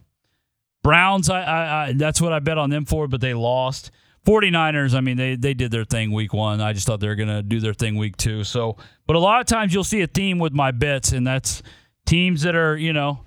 Browns, 0.84 1.30
I, 1.30 1.42
I, 1.42 1.84
I, 1.88 1.94
that's 1.94 2.22
what 2.22 2.34
I 2.34 2.40
bet 2.40 2.58
on 2.58 2.70
them 2.70 2.86
for, 2.86 3.08
but 3.08 3.20
they 3.20 3.34
lost. 3.34 3.92
49ers, 4.26 4.94
I 4.94 5.02
mean, 5.02 5.18
they, 5.18 5.36
they 5.36 5.54
did 5.54 5.72
their 5.72 5.86
thing 5.86 6.12
week 6.12 6.34
one. 6.34 6.60
I 6.60 6.74
just 6.74 6.86
thought 6.86 7.00
they 7.00 7.08
were 7.08 7.16
to 7.16 7.42
do 7.42 7.60
their 7.60 7.74
thing 7.74 7.96
week 7.96 8.18
two. 8.18 8.44
So, 8.44 8.78
but 9.06 9.16
a 9.16 9.20
lot 9.20 9.40
of 9.40 9.48
times 9.48 9.74
you'll 9.74 9.86
see 9.86 10.02
a 10.02 10.08
theme 10.08 10.38
with 10.38 10.54
my 10.54 10.72
bets, 10.72 11.14
and 11.14 11.26
that's 11.26 11.64
teams 12.06 12.42
that 12.44 12.56
are, 12.56 12.76
you 12.76 12.92
know, 12.92 13.22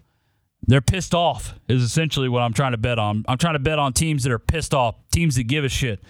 they're 0.66 0.80
pissed 0.80 1.14
off, 1.14 1.54
is 1.68 1.82
essentially 1.82 2.28
what 2.28 2.42
I'm 2.42 2.52
trying 2.52 2.72
to 2.72 2.78
bet 2.78 2.98
on. 2.98 3.24
I'm 3.26 3.38
trying 3.38 3.54
to 3.54 3.60
bet 3.60 3.78
on 3.78 3.92
teams 3.92 4.22
that 4.24 4.32
are 4.32 4.38
pissed 4.38 4.74
off, 4.74 4.96
teams 5.10 5.36
that 5.36 5.44
give 5.44 5.64
a 5.64 5.68
shit 5.68 6.00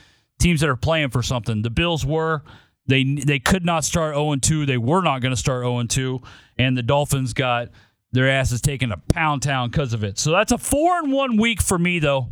teams 0.41 0.61
that 0.61 0.69
are 0.69 0.77
playing 0.77 1.11
for 1.11 1.23
something. 1.23 1.63
The 1.63 1.71
Bills 1.71 2.05
were 2.05 2.43
they 2.87 3.05
they 3.05 3.39
could 3.39 3.65
not 3.65 3.85
start 3.85 4.17
0 4.17 4.37
2. 4.37 4.67
They 4.67 4.79
were 4.79 5.03
not 5.03 5.21
going 5.21 5.33
to 5.33 5.37
start 5.37 5.63
0 5.63 5.85
2, 5.85 6.21
and 6.59 6.77
the 6.77 6.83
Dolphins 6.83 7.33
got 7.33 7.69
their 8.11 8.29
asses 8.29 8.61
taken 8.61 8.91
to 8.91 8.97
Pound 9.13 9.43
Town 9.43 9.71
because 9.71 9.93
of 9.93 10.03
it. 10.03 10.19
So 10.19 10.33
that's 10.33 10.51
a 10.51 10.59
four 10.59 10.99
and 10.99 11.13
one 11.13 11.37
week 11.37 11.63
for 11.63 11.79
me, 11.79 12.01
though. 12.01 12.31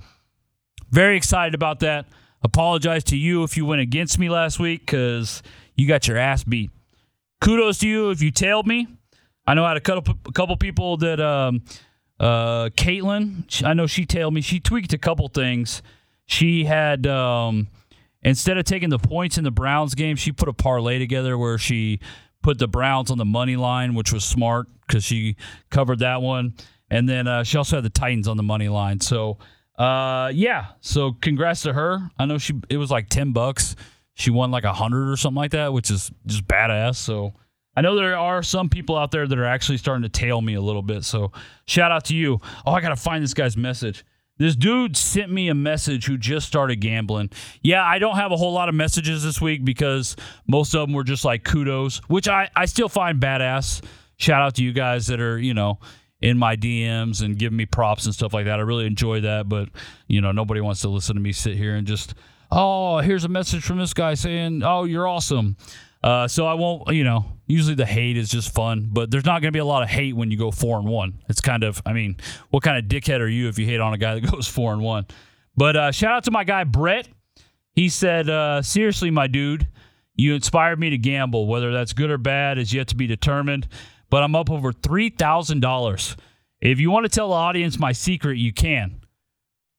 Very 0.90 1.16
excited 1.16 1.54
about 1.54 1.80
that. 1.80 2.06
Apologize 2.42 3.04
to 3.04 3.16
you 3.16 3.44
if 3.44 3.56
you 3.56 3.64
went 3.64 3.82
against 3.82 4.18
me 4.18 4.28
last 4.28 4.58
week 4.58 4.80
because 4.80 5.42
you 5.76 5.86
got 5.86 6.08
your 6.08 6.16
ass 6.16 6.42
beat. 6.42 6.70
Kudos 7.40 7.78
to 7.78 7.88
you 7.88 8.10
if 8.10 8.22
you 8.22 8.30
tailed 8.30 8.66
me. 8.66 8.88
I 9.46 9.54
know 9.54 9.64
I 9.64 9.68
had 9.68 9.76
a 9.76 9.80
couple, 9.80 10.14
a 10.26 10.32
couple 10.32 10.56
people 10.56 10.96
that 10.98 11.20
um, 11.20 11.62
uh, 12.20 12.70
Caitlin. 12.70 13.64
I 13.64 13.74
know 13.74 13.86
she 13.86 14.06
tailed 14.06 14.34
me. 14.34 14.40
She 14.40 14.60
tweaked 14.60 14.92
a 14.92 14.98
couple 14.98 15.28
things. 15.28 15.82
She 16.26 16.64
had 16.64 17.06
um, 17.06 17.68
instead 18.22 18.58
of 18.58 18.64
taking 18.64 18.90
the 18.90 18.98
points 18.98 19.38
in 19.38 19.44
the 19.44 19.50
Browns 19.50 19.94
game, 19.94 20.16
she 20.16 20.32
put 20.32 20.48
a 20.48 20.52
parlay 20.52 20.98
together 20.98 21.38
where 21.38 21.58
she 21.58 22.00
put 22.42 22.58
the 22.58 22.68
Browns 22.68 23.10
on 23.10 23.18
the 23.18 23.24
money 23.24 23.56
line, 23.56 23.94
which 23.94 24.12
was 24.12 24.24
smart 24.24 24.68
because 24.86 25.04
she 25.04 25.36
covered 25.70 26.00
that 26.00 26.22
one. 26.22 26.54
And 26.90 27.08
then 27.08 27.26
uh, 27.26 27.44
she 27.44 27.58
also 27.58 27.76
had 27.76 27.84
the 27.84 27.90
Titans 27.90 28.28
on 28.28 28.36
the 28.36 28.42
money 28.42 28.68
line. 28.68 29.00
So, 29.00 29.38
uh, 29.78 30.30
yeah. 30.34 30.66
So, 30.80 31.12
congrats 31.12 31.62
to 31.62 31.72
her. 31.72 32.10
I 32.18 32.24
know 32.26 32.38
she 32.38 32.54
it 32.68 32.78
was 32.78 32.90
like 32.90 33.08
ten 33.08 33.32
bucks. 33.32 33.76
She 34.14 34.30
won 34.30 34.50
like 34.50 34.64
a 34.64 34.72
hundred 34.72 35.10
or 35.10 35.16
something 35.16 35.36
like 35.36 35.52
that, 35.52 35.72
which 35.72 35.90
is 35.90 36.10
just 36.26 36.46
badass. 36.48 36.96
So, 36.96 37.34
I 37.78 37.80
know 37.80 37.94
there 37.94 38.18
are 38.18 38.42
some 38.42 38.68
people 38.68 38.96
out 38.96 39.12
there 39.12 39.24
that 39.24 39.38
are 39.38 39.44
actually 39.44 39.78
starting 39.78 40.02
to 40.02 40.08
tail 40.08 40.40
me 40.40 40.54
a 40.54 40.60
little 40.60 40.82
bit. 40.82 41.04
So, 41.04 41.30
shout 41.64 41.92
out 41.92 42.06
to 42.06 42.14
you. 42.16 42.40
Oh, 42.66 42.72
I 42.72 42.80
gotta 42.80 42.96
find 42.96 43.22
this 43.22 43.34
guy's 43.34 43.56
message. 43.56 44.04
This 44.36 44.56
dude 44.56 44.96
sent 44.96 45.30
me 45.30 45.48
a 45.48 45.54
message 45.54 46.06
who 46.06 46.18
just 46.18 46.48
started 46.48 46.80
gambling. 46.80 47.30
Yeah, 47.62 47.84
I 47.84 48.00
don't 48.00 48.16
have 48.16 48.32
a 48.32 48.36
whole 48.36 48.52
lot 48.52 48.68
of 48.68 48.74
messages 48.74 49.22
this 49.22 49.40
week 49.40 49.64
because 49.64 50.16
most 50.48 50.74
of 50.74 50.88
them 50.88 50.92
were 50.92 51.04
just 51.04 51.24
like 51.24 51.44
kudos, 51.44 51.98
which 52.08 52.26
I, 52.26 52.50
I 52.56 52.64
still 52.64 52.88
find 52.88 53.20
badass. 53.20 53.84
Shout 54.16 54.42
out 54.42 54.56
to 54.56 54.64
you 54.64 54.72
guys 54.72 55.06
that 55.06 55.20
are, 55.20 55.38
you 55.38 55.54
know, 55.54 55.78
in 56.20 56.36
my 56.36 56.56
DMs 56.56 57.22
and 57.22 57.38
giving 57.38 57.56
me 57.56 57.66
props 57.66 58.06
and 58.06 58.14
stuff 58.14 58.34
like 58.34 58.46
that. 58.46 58.58
I 58.58 58.62
really 58.62 58.86
enjoy 58.86 59.20
that, 59.20 59.48
but, 59.48 59.68
you 60.08 60.20
know, 60.20 60.32
nobody 60.32 60.60
wants 60.60 60.80
to 60.80 60.88
listen 60.88 61.14
to 61.14 61.22
me 61.22 61.30
sit 61.30 61.56
here 61.56 61.76
and 61.76 61.86
just, 61.86 62.14
oh, 62.50 62.98
here's 62.98 63.22
a 63.22 63.28
message 63.28 63.62
from 63.62 63.78
this 63.78 63.94
guy 63.94 64.14
saying, 64.14 64.64
oh, 64.64 64.82
you're 64.82 65.06
awesome. 65.06 65.56
Uh, 66.08 66.26
so 66.26 66.46
I 66.46 66.54
won't, 66.54 66.90
you 66.94 67.04
know, 67.04 67.26
usually 67.46 67.74
the 67.74 67.84
hate 67.84 68.16
is 68.16 68.30
just 68.30 68.54
fun, 68.54 68.88
but 68.90 69.10
there's 69.10 69.26
not 69.26 69.42
going 69.42 69.48
to 69.48 69.56
be 69.56 69.58
a 69.58 69.64
lot 69.66 69.82
of 69.82 69.90
hate 69.90 70.16
when 70.16 70.30
you 70.30 70.38
go 70.38 70.50
four 70.50 70.78
and 70.78 70.88
one. 70.88 71.20
It's 71.28 71.42
kind 71.42 71.62
of, 71.62 71.82
I 71.84 71.92
mean, 71.92 72.16
what 72.48 72.62
kind 72.62 72.78
of 72.78 72.84
dickhead 72.86 73.20
are 73.20 73.28
you 73.28 73.46
if 73.48 73.58
you 73.58 73.66
hate 73.66 73.78
on 73.78 73.92
a 73.92 73.98
guy 73.98 74.14
that 74.14 74.22
goes 74.30 74.48
four 74.48 74.72
and 74.72 74.80
one? 74.80 75.06
But 75.54 75.76
uh, 75.76 75.92
shout 75.92 76.12
out 76.12 76.24
to 76.24 76.30
my 76.30 76.44
guy 76.44 76.64
Brett. 76.64 77.06
He 77.74 77.90
said, 77.90 78.30
uh, 78.30 78.62
seriously, 78.62 79.10
my 79.10 79.26
dude, 79.26 79.68
you 80.14 80.34
inspired 80.34 80.80
me 80.80 80.88
to 80.88 80.96
gamble. 80.96 81.46
Whether 81.46 81.72
that's 81.72 81.92
good 81.92 82.10
or 82.10 82.16
bad 82.16 82.56
is 82.56 82.72
yet 82.72 82.88
to 82.88 82.96
be 82.96 83.06
determined, 83.06 83.68
but 84.08 84.22
I'm 84.22 84.34
up 84.34 84.50
over 84.50 84.72
$3,000. 84.72 86.16
If 86.62 86.80
you 86.80 86.90
want 86.90 87.04
to 87.04 87.10
tell 87.10 87.28
the 87.28 87.34
audience 87.34 87.78
my 87.78 87.92
secret, 87.92 88.38
you 88.38 88.54
can. 88.54 89.02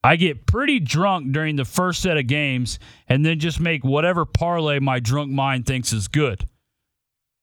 I 0.03 0.15
get 0.15 0.46
pretty 0.46 0.79
drunk 0.79 1.32
during 1.34 1.58
the 1.58 1.65
first 1.65 2.01
set 2.01 2.18
of 2.18 2.27
games 2.27 2.79
and 3.08 3.25
then 3.25 3.39
just 3.39 3.60
make 3.60 3.84
whatever 3.84 4.25
parlay 4.25 4.79
my 4.79 5.00
drunk 5.00 5.32
mind 5.32 5.65
thinks 5.65 5.91
is 5.91 6.08
good. 6.08 6.48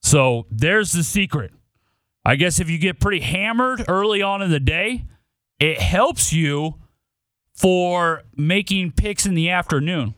So 0.03 0.47
there's 0.51 0.93
the 0.93 1.05
secret. 1.05 1.53
I 2.25 2.37
guess 2.37 2.59
if 2.59 2.71
you 2.71 2.79
get 2.79 2.99
pretty 2.99 3.21
hammered 3.21 3.85
early 3.89 4.23
on 4.23 4.43
in 4.43 4.51
the 4.51 4.61
day, 4.61 5.05
it 5.59 5.81
helps 5.81 6.33
you 6.33 6.77
for 7.55 8.23
making 8.37 8.93
picks 8.93 9.27
in 9.27 9.35
the 9.35 9.51
afternoon. 9.51 10.15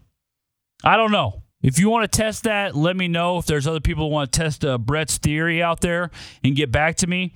I 0.85 0.97
don't 0.97 1.12
know. 1.12 1.42
If 1.61 1.78
you 1.78 1.90
want 1.90 2.11
to 2.11 2.16
test 2.16 2.45
that, 2.45 2.76
let 2.76 2.97
me 2.97 3.09
know. 3.09 3.38
If 3.38 3.47
there's 3.47 3.66
other 3.66 3.80
people 3.80 4.09
who 4.09 4.12
want 4.12 4.33
to 4.33 4.40
test 4.40 4.64
uh, 4.64 4.78
Brett's 4.78 5.18
theory 5.18 5.62
out 5.62 5.80
there 5.80 6.11
and 6.45 6.54
get 6.54 6.71
back 6.71 6.97
to 6.97 7.07
me. 7.07 7.35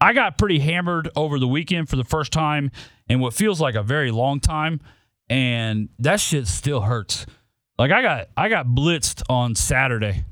I 0.00 0.12
got 0.12 0.38
pretty 0.38 0.60
hammered 0.60 1.10
over 1.16 1.38
the 1.38 1.48
weekend 1.48 1.88
for 1.88 1.96
the 1.96 2.04
first 2.04 2.32
time 2.32 2.70
in 3.08 3.20
what 3.20 3.34
feels 3.34 3.60
like 3.60 3.74
a 3.74 3.82
very 3.82 4.10
long 4.10 4.40
time, 4.40 4.80
and 5.28 5.88
that 5.98 6.20
shit 6.20 6.46
still 6.46 6.82
hurts. 6.82 7.26
Like 7.78 7.90
I 7.90 8.02
got 8.02 8.28
I 8.36 8.48
got 8.48 8.66
blitzed 8.66 9.22
on 9.28 9.54
Saturday. 9.54 10.24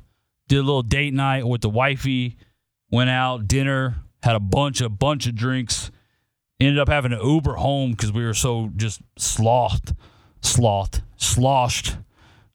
Did 0.48 0.58
a 0.58 0.62
little 0.62 0.82
date 0.82 1.12
night 1.12 1.46
with 1.46 1.60
the 1.60 1.68
wifey, 1.68 2.36
went 2.90 3.10
out, 3.10 3.48
dinner, 3.48 3.96
had 4.22 4.36
a 4.36 4.40
bunch 4.40 4.80
a 4.80 4.88
bunch 4.88 5.26
of 5.26 5.34
drinks. 5.34 5.90
Ended 6.58 6.78
up 6.78 6.88
having 6.88 7.10
to 7.10 7.18
Uber 7.22 7.54
home 7.54 7.90
because 7.90 8.12
we 8.12 8.24
were 8.24 8.32
so 8.32 8.70
just 8.76 9.02
slothed, 9.18 9.94
sloth, 10.40 11.02
sloshed 11.16 11.98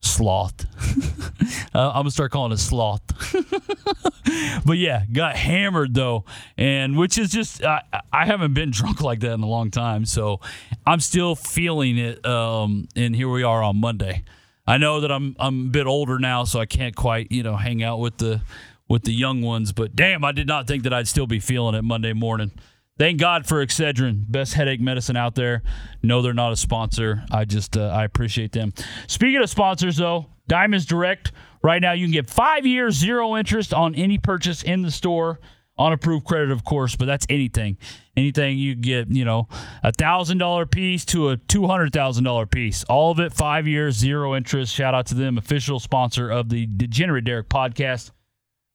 sloth. 0.01 0.65
uh, 1.75 1.89
I'm 1.89 2.01
gonna 2.01 2.11
start 2.11 2.31
calling 2.31 2.51
it 2.51 2.57
sloth. 2.57 3.01
but 4.65 4.77
yeah, 4.77 5.05
got 5.11 5.35
hammered 5.35 5.93
though, 5.93 6.25
and 6.57 6.97
which 6.97 7.17
is 7.17 7.29
just 7.29 7.63
I, 7.63 7.83
I 8.11 8.25
haven't 8.25 8.53
been 8.53 8.71
drunk 8.71 9.01
like 9.01 9.19
that 9.21 9.33
in 9.33 9.41
a 9.41 9.47
long 9.47 9.71
time, 9.71 10.05
so 10.05 10.39
I'm 10.85 10.99
still 10.99 11.35
feeling 11.35 11.97
it. 11.97 12.25
Um, 12.25 12.87
and 12.95 13.15
here 13.15 13.29
we 13.29 13.43
are 13.43 13.63
on 13.63 13.77
Monday. 13.77 14.23
I 14.67 14.77
know 14.77 15.01
that 15.01 15.11
I'm 15.11 15.35
I'm 15.39 15.67
a 15.67 15.69
bit 15.69 15.87
older 15.87 16.19
now, 16.19 16.43
so 16.43 16.59
I 16.59 16.65
can't 16.65 16.95
quite 16.95 17.31
you 17.31 17.43
know 17.43 17.55
hang 17.55 17.83
out 17.83 17.99
with 17.99 18.17
the 18.17 18.41
with 18.87 19.03
the 19.03 19.13
young 19.13 19.41
ones. 19.41 19.71
But 19.71 19.95
damn, 19.95 20.23
I 20.23 20.31
did 20.31 20.47
not 20.47 20.67
think 20.67 20.83
that 20.83 20.93
I'd 20.93 21.07
still 21.07 21.27
be 21.27 21.39
feeling 21.39 21.75
it 21.75 21.83
Monday 21.83 22.13
morning. 22.13 22.51
Thank 22.97 23.19
God 23.19 23.47
for 23.47 23.65
Excedrin, 23.65 24.25
best 24.27 24.53
headache 24.53 24.81
medicine 24.81 25.17
out 25.17 25.33
there. 25.33 25.63
No, 26.03 26.21
they're 26.21 26.33
not 26.33 26.51
a 26.51 26.55
sponsor. 26.55 27.23
I 27.31 27.45
just 27.45 27.75
uh, 27.75 27.87
I 27.87 28.03
appreciate 28.03 28.51
them. 28.51 28.73
Speaking 29.07 29.41
of 29.41 29.49
sponsors, 29.49 29.97
though, 29.97 30.27
Diamonds 30.47 30.85
Direct. 30.85 31.31
Right 31.63 31.81
now, 31.81 31.93
you 31.93 32.05
can 32.05 32.11
get 32.11 32.29
five 32.29 32.65
years 32.65 32.95
zero 32.95 33.35
interest 33.37 33.73
on 33.73 33.95
any 33.95 34.17
purchase 34.17 34.63
in 34.63 34.81
the 34.81 34.91
store 34.91 35.39
on 35.77 35.93
approved 35.93 36.25
credit, 36.25 36.51
of 36.51 36.63
course, 36.63 36.95
but 36.95 37.05
that's 37.05 37.25
anything. 37.29 37.77
Anything 38.15 38.57
you 38.57 38.75
get, 38.75 39.09
you 39.09 39.25
know, 39.25 39.47
a 39.83 39.91
thousand 39.91 40.37
dollar 40.37 40.65
piece 40.65 41.05
to 41.05 41.29
a 41.29 41.37
two 41.37 41.65
hundred 41.67 41.93
thousand 41.93 42.23
dollar 42.23 42.45
piece. 42.45 42.83
All 42.83 43.11
of 43.11 43.19
it, 43.19 43.33
five 43.33 43.67
years, 43.67 43.95
zero 43.95 44.35
interest. 44.35 44.73
Shout 44.73 44.93
out 44.93 45.07
to 45.07 45.15
them, 45.15 45.37
official 45.37 45.79
sponsor 45.79 46.29
of 46.29 46.49
the 46.49 46.67
Degenerate 46.67 47.23
Derek 47.23 47.49
podcast. 47.49 48.11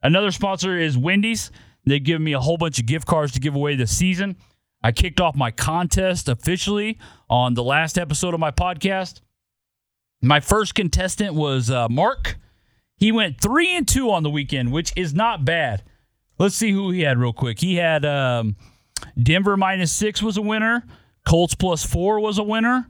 Another 0.02 0.30
sponsor 0.30 0.76
is 0.76 0.96
Wendy's. 0.98 1.50
They've 1.86 2.02
given 2.02 2.24
me 2.24 2.32
a 2.32 2.40
whole 2.40 2.58
bunch 2.58 2.78
of 2.78 2.86
gift 2.86 3.06
cards 3.06 3.32
to 3.32 3.40
give 3.40 3.54
away 3.54 3.76
this 3.76 3.96
season. 3.96 4.36
I 4.82 4.92
kicked 4.92 5.20
off 5.20 5.36
my 5.36 5.50
contest 5.50 6.28
officially 6.28 6.98
on 7.30 7.54
the 7.54 7.62
last 7.62 7.96
episode 7.96 8.34
of 8.34 8.40
my 8.40 8.50
podcast. 8.50 9.20
My 10.20 10.40
first 10.40 10.74
contestant 10.74 11.34
was 11.34 11.70
uh, 11.70 11.88
Mark. 11.88 12.36
He 12.96 13.12
went 13.12 13.40
three 13.40 13.76
and 13.76 13.86
two 13.86 14.10
on 14.10 14.22
the 14.22 14.30
weekend, 14.30 14.72
which 14.72 14.92
is 14.96 15.14
not 15.14 15.44
bad. 15.44 15.82
Let's 16.38 16.54
see 16.54 16.72
who 16.72 16.90
he 16.90 17.02
had 17.02 17.18
real 17.18 17.32
quick. 17.32 17.60
He 17.60 17.76
had 17.76 18.04
um, 18.04 18.56
Denver 19.20 19.56
minus 19.56 19.92
six 19.92 20.22
was 20.22 20.36
a 20.36 20.42
winner. 20.42 20.84
Colts 21.26 21.54
plus 21.54 21.84
four 21.84 22.20
was 22.20 22.38
a 22.38 22.42
winner 22.42 22.88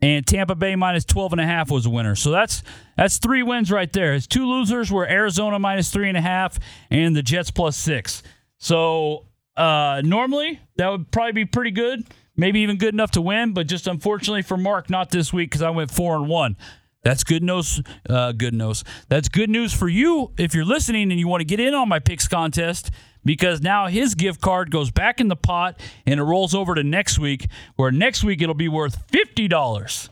and 0.00 0.26
Tampa 0.26 0.54
Bay 0.54 0.76
minus 0.76 1.04
12 1.04 1.32
and 1.32 1.40
a 1.40 1.46
half 1.46 1.70
was 1.70 1.86
a 1.86 1.90
winner. 1.90 2.14
So 2.14 2.30
that's 2.30 2.62
that's 2.96 3.18
three 3.18 3.42
wins 3.42 3.70
right 3.70 3.92
there. 3.92 4.12
His 4.12 4.26
two 4.26 4.46
losers 4.46 4.90
were 4.90 5.06
Arizona 5.06 5.58
minus 5.58 5.90
three 5.90 6.08
and 6.08 6.16
a 6.16 6.20
half 6.20 6.58
and 6.90 7.16
the 7.16 7.22
Jets 7.22 7.50
plus 7.50 7.76
six. 7.76 8.22
So 8.58 9.26
uh, 9.56 10.02
normally 10.04 10.60
that 10.76 10.88
would 10.88 11.10
probably 11.10 11.32
be 11.32 11.44
pretty 11.44 11.70
good, 11.70 12.04
maybe 12.36 12.60
even 12.60 12.76
good 12.76 12.94
enough 12.94 13.12
to 13.12 13.20
win, 13.20 13.52
but 13.54 13.66
just 13.66 13.86
unfortunately 13.86 14.42
for 14.42 14.56
Mark, 14.56 14.90
not 14.90 15.10
this 15.10 15.32
week 15.32 15.50
because 15.50 15.62
I 15.62 15.70
went 15.70 15.90
four 15.90 16.16
and 16.16 16.28
one. 16.28 16.56
That's 17.06 17.22
good 17.22 17.44
news. 17.44 17.80
Uh, 18.10 18.32
good 18.32 18.52
news. 18.52 18.82
That's 19.08 19.28
good 19.28 19.48
news 19.48 19.72
for 19.72 19.88
you 19.88 20.32
if 20.36 20.56
you're 20.56 20.64
listening 20.64 21.12
and 21.12 21.20
you 21.20 21.28
want 21.28 21.40
to 21.40 21.44
get 21.44 21.60
in 21.60 21.72
on 21.72 21.88
my 21.88 22.00
picks 22.00 22.26
contest 22.26 22.90
because 23.24 23.60
now 23.60 23.86
his 23.86 24.16
gift 24.16 24.40
card 24.40 24.72
goes 24.72 24.90
back 24.90 25.20
in 25.20 25.28
the 25.28 25.36
pot 25.36 25.78
and 26.04 26.18
it 26.18 26.24
rolls 26.24 26.52
over 26.52 26.74
to 26.74 26.82
next 26.82 27.20
week, 27.20 27.46
where 27.76 27.92
next 27.92 28.24
week 28.24 28.42
it'll 28.42 28.56
be 28.56 28.66
worth 28.66 29.06
$50. 29.12 30.08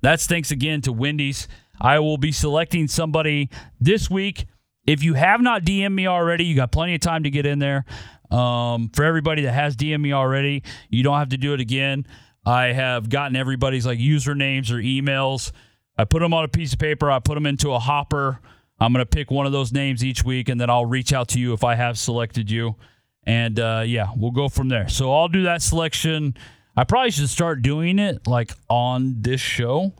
That's 0.00 0.26
thanks 0.26 0.50
again 0.50 0.80
to 0.80 0.92
Wendy's. 0.92 1.46
I 1.80 2.00
will 2.00 2.18
be 2.18 2.32
selecting 2.32 2.88
somebody 2.88 3.48
this 3.80 4.10
week. 4.10 4.46
If 4.84 5.04
you 5.04 5.14
have 5.14 5.40
not 5.40 5.62
DM'd 5.62 5.94
me 5.94 6.08
already, 6.08 6.44
you 6.44 6.56
got 6.56 6.72
plenty 6.72 6.96
of 6.96 7.00
time 7.00 7.22
to 7.22 7.30
get 7.30 7.46
in 7.46 7.60
there. 7.60 7.84
Um, 8.32 8.88
for 8.88 9.04
everybody 9.04 9.42
that 9.42 9.52
has 9.52 9.76
DM'd 9.76 10.00
me 10.00 10.12
already, 10.12 10.64
you 10.90 11.04
don't 11.04 11.18
have 11.18 11.28
to 11.28 11.36
do 11.36 11.54
it 11.54 11.60
again. 11.60 12.04
I 12.44 12.72
have 12.72 13.08
gotten 13.08 13.36
everybody's 13.36 13.86
like 13.86 14.00
usernames 14.00 14.72
or 14.72 14.78
emails. 14.78 15.52
I 15.96 16.04
put 16.04 16.20
them 16.20 16.32
on 16.32 16.44
a 16.44 16.48
piece 16.48 16.72
of 16.72 16.78
paper. 16.78 17.10
I 17.10 17.18
put 17.18 17.34
them 17.34 17.46
into 17.46 17.72
a 17.72 17.78
hopper. 17.78 18.40
I'm 18.80 18.92
going 18.92 19.04
to 19.04 19.08
pick 19.08 19.30
one 19.30 19.46
of 19.46 19.52
those 19.52 19.72
names 19.72 20.02
each 20.02 20.24
week, 20.24 20.48
and 20.48 20.60
then 20.60 20.68
I'll 20.68 20.86
reach 20.86 21.12
out 21.12 21.28
to 21.28 21.40
you 21.40 21.52
if 21.52 21.62
I 21.62 21.74
have 21.74 21.98
selected 21.98 22.50
you. 22.50 22.76
And 23.24 23.60
uh, 23.60 23.84
yeah, 23.86 24.08
we'll 24.16 24.32
go 24.32 24.48
from 24.48 24.68
there. 24.68 24.88
So 24.88 25.12
I'll 25.12 25.28
do 25.28 25.44
that 25.44 25.62
selection. 25.62 26.36
I 26.76 26.84
probably 26.84 27.10
should 27.10 27.28
start 27.28 27.62
doing 27.62 27.98
it 27.98 28.26
like 28.26 28.52
on 28.68 29.16
this 29.20 29.40
show, 29.40 29.92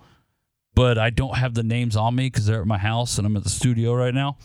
but 0.74 0.98
I 0.98 1.10
don't 1.10 1.36
have 1.36 1.54
the 1.54 1.62
names 1.62 1.96
on 1.96 2.16
me 2.16 2.26
because 2.26 2.46
they're 2.46 2.62
at 2.62 2.66
my 2.66 2.78
house 2.78 3.18
and 3.18 3.26
I'm 3.26 3.36
at 3.36 3.44
the 3.44 3.50
studio 3.50 3.94
right 3.94 4.14
now. 4.14 4.38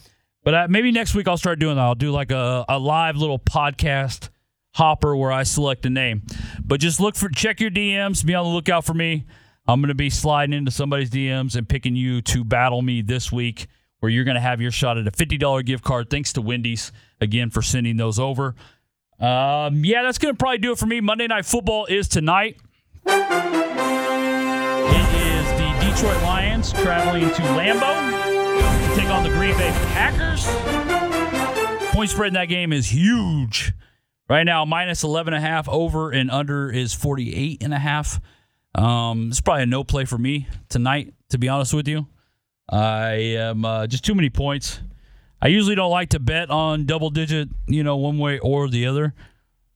But 0.44 0.54
uh, 0.54 0.68
maybe 0.70 0.92
next 0.92 1.16
week 1.16 1.28
I'll 1.28 1.38
start 1.38 1.60
doing 1.60 1.78
that. 1.78 1.82
I'll 1.82 1.96
do 1.96 2.12
like 2.12 2.32
a, 2.32 2.66
a 2.70 2.78
live 2.78 3.18
little 3.18 3.40
podcast 3.40 4.30
hopper 4.76 5.16
where 5.16 5.32
I 5.32 5.44
select 5.44 5.86
a 5.86 5.90
name. 5.90 6.22
But 6.64 6.80
just 6.80 7.00
look 7.00 7.16
for 7.16 7.30
check 7.30 7.60
your 7.60 7.72
DMs. 7.72 8.24
Be 8.24 8.36
on 8.36 8.46
the 8.46 8.52
lookout 8.52 8.86
for 8.86 8.94
me. 8.94 9.26
I'm 9.68 9.82
going 9.82 9.90
to 9.90 9.96
be 9.96 10.10
sliding 10.10 10.54
into 10.54 10.72
somebody's 10.72 11.10
DMs 11.10 11.56
and 11.56 11.68
picking 11.68 11.96
you 11.96 12.22
to 12.22 12.46
battle 12.46 12.82
me 12.82 13.02
this 13.02 13.32
week 13.32 13.68
where 14.00 14.10
you're 14.10 14.24
going 14.24 14.36
to 14.36 14.42
have 14.42 14.62
your 14.62 14.72
shot 14.72 14.98
at 14.98 15.08
a 15.08 15.12
$50 15.12 15.66
gift 15.66 15.84
card. 15.84 16.10
Thanks 16.10 16.32
to 16.34 16.42
Wendy's 16.42 16.92
again 17.20 17.50
for 17.50 17.62
sending 17.62 17.98
those 17.98 18.18
over. 18.18 18.56
Um, 19.20 19.84
yeah, 19.84 20.04
that's 20.04 20.20
going 20.20 20.34
to 20.34 20.38
probably 20.38 20.60
do 20.60 20.72
it 20.72 20.78
for 20.78 20.86
me. 20.86 21.02
Monday 21.02 21.28
Night 21.28 21.46
Football 21.46 21.86
is 21.88 22.08
tonight. 22.08 22.58
It 23.06 23.12
is 25.12 25.46
the 25.60 25.68
Detroit 25.82 26.22
Lions 26.24 26.72
traveling 26.72 27.30
to 27.30 27.42
Lambeau 27.42 28.90
to 28.90 28.96
take 28.96 29.10
on 29.10 29.24
the 29.24 29.30
Green 29.30 29.58
Bay 29.58 29.72
Packers. 29.94 30.46
Point 31.94 32.10
spread 32.12 32.28
in 32.28 32.34
that 32.36 32.46
game 32.46 32.72
is 32.72 32.94
huge. 32.94 33.74
Right 34.30 34.44
now, 34.44 34.64
minus 34.66 35.04
11.5 35.04 35.68
over 35.68 36.12
and 36.12 36.30
under 36.30 36.70
is 36.70 36.96
48.5. 36.96 38.22
Um, 38.78 39.30
it's 39.30 39.42
probably 39.42 39.64
a 39.64 39.66
no 39.66 39.84
play 39.84 40.06
for 40.06 40.18
me 40.18 40.48
tonight, 40.70 41.14
to 41.30 41.38
be 41.38 41.50
honest 41.50 41.74
with 41.74 41.88
you. 41.88 42.08
I 42.70 43.12
am 43.14 43.66
uh, 43.66 43.88
just 43.88 44.06
too 44.06 44.14
many 44.14 44.30
points. 44.30 44.82
I 45.42 45.48
usually 45.48 45.76
don't 45.76 45.92
like 45.92 46.10
to 46.10 46.20
bet 46.20 46.50
on 46.50 46.86
double 46.86 47.10
digit, 47.10 47.50
you 47.68 47.84
know, 47.84 47.98
one 47.98 48.18
way 48.18 48.40
or 48.40 48.70
the 48.70 48.86
other. 48.86 49.14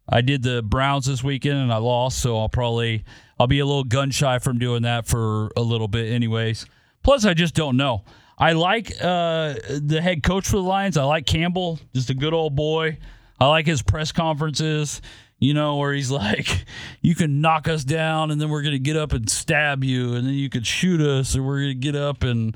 I 0.08 0.22
did 0.22 0.44
the 0.44 0.62
Browns 0.62 1.06
this 1.06 1.24
weekend 1.24 1.58
and 1.58 1.72
I 1.72 1.78
lost, 1.78 2.20
so 2.20 2.38
I'll 2.38 2.50
probably 2.50 3.04
I'll 3.40 3.48
be 3.48 3.60
a 3.60 3.66
little 3.66 3.84
gun 3.84 4.12
shy 4.12 4.40
from 4.40 4.60
doing 4.60 4.84
that 4.84 5.08
for 5.08 5.52
a 5.56 5.62
little 5.62 5.88
bit, 5.88 6.12
anyways. 6.12 6.66
Plus, 7.04 7.26
I 7.26 7.34
just 7.34 7.56
don't 7.56 7.78
know. 7.78 8.04
I 8.38 8.54
like 8.54 8.92
uh, 9.02 9.56
the 9.70 10.00
head 10.02 10.24
coach 10.24 10.48
for 10.48 10.58
the 10.58 10.64
Lions. 10.64 10.98
I 10.98 11.04
like 11.04 11.26
Campbell, 11.26 11.80
just 11.94 12.10
a 12.10 12.14
good 12.14 12.34
old 12.34 12.56
boy. 12.56 12.98
I 13.40 13.48
like 13.48 13.66
his 13.66 13.82
press 13.82 14.12
conferences, 14.12 15.02
you 15.42 15.54
know, 15.54 15.76
where 15.76 15.92
he's 15.92 16.12
like, 16.24 16.66
"You 17.02 17.16
can 17.16 17.42
knock 17.42 17.68
us 17.68 17.84
down, 17.84 18.32
and 18.32 18.40
then 18.40 18.50
we're 18.50 18.64
gonna 18.64 18.80
get 18.80 18.96
up 18.96 19.12
and 19.12 19.30
stab 19.30 19.84
you, 19.84 20.14
and 20.14 20.26
then 20.26 20.36
you 20.36 20.50
could 20.50 20.66
shoot 20.66 21.02
us, 21.02 21.36
or 21.36 21.44
we're 21.44 21.60
gonna 21.60 21.74
get 21.74 21.98
up 21.98 22.24
and." 22.24 22.56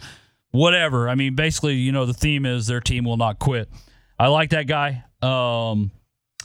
whatever. 0.55 1.09
I 1.09 1.15
mean, 1.15 1.35
basically, 1.35 1.75
you 1.75 1.91
know, 1.91 2.05
the 2.05 2.13
theme 2.13 2.45
is 2.45 2.67
their 2.67 2.79
team 2.79 3.03
will 3.03 3.17
not 3.17 3.39
quit. 3.39 3.69
I 4.17 4.27
like 4.27 4.51
that 4.51 4.67
guy. 4.67 5.03
Um, 5.21 5.91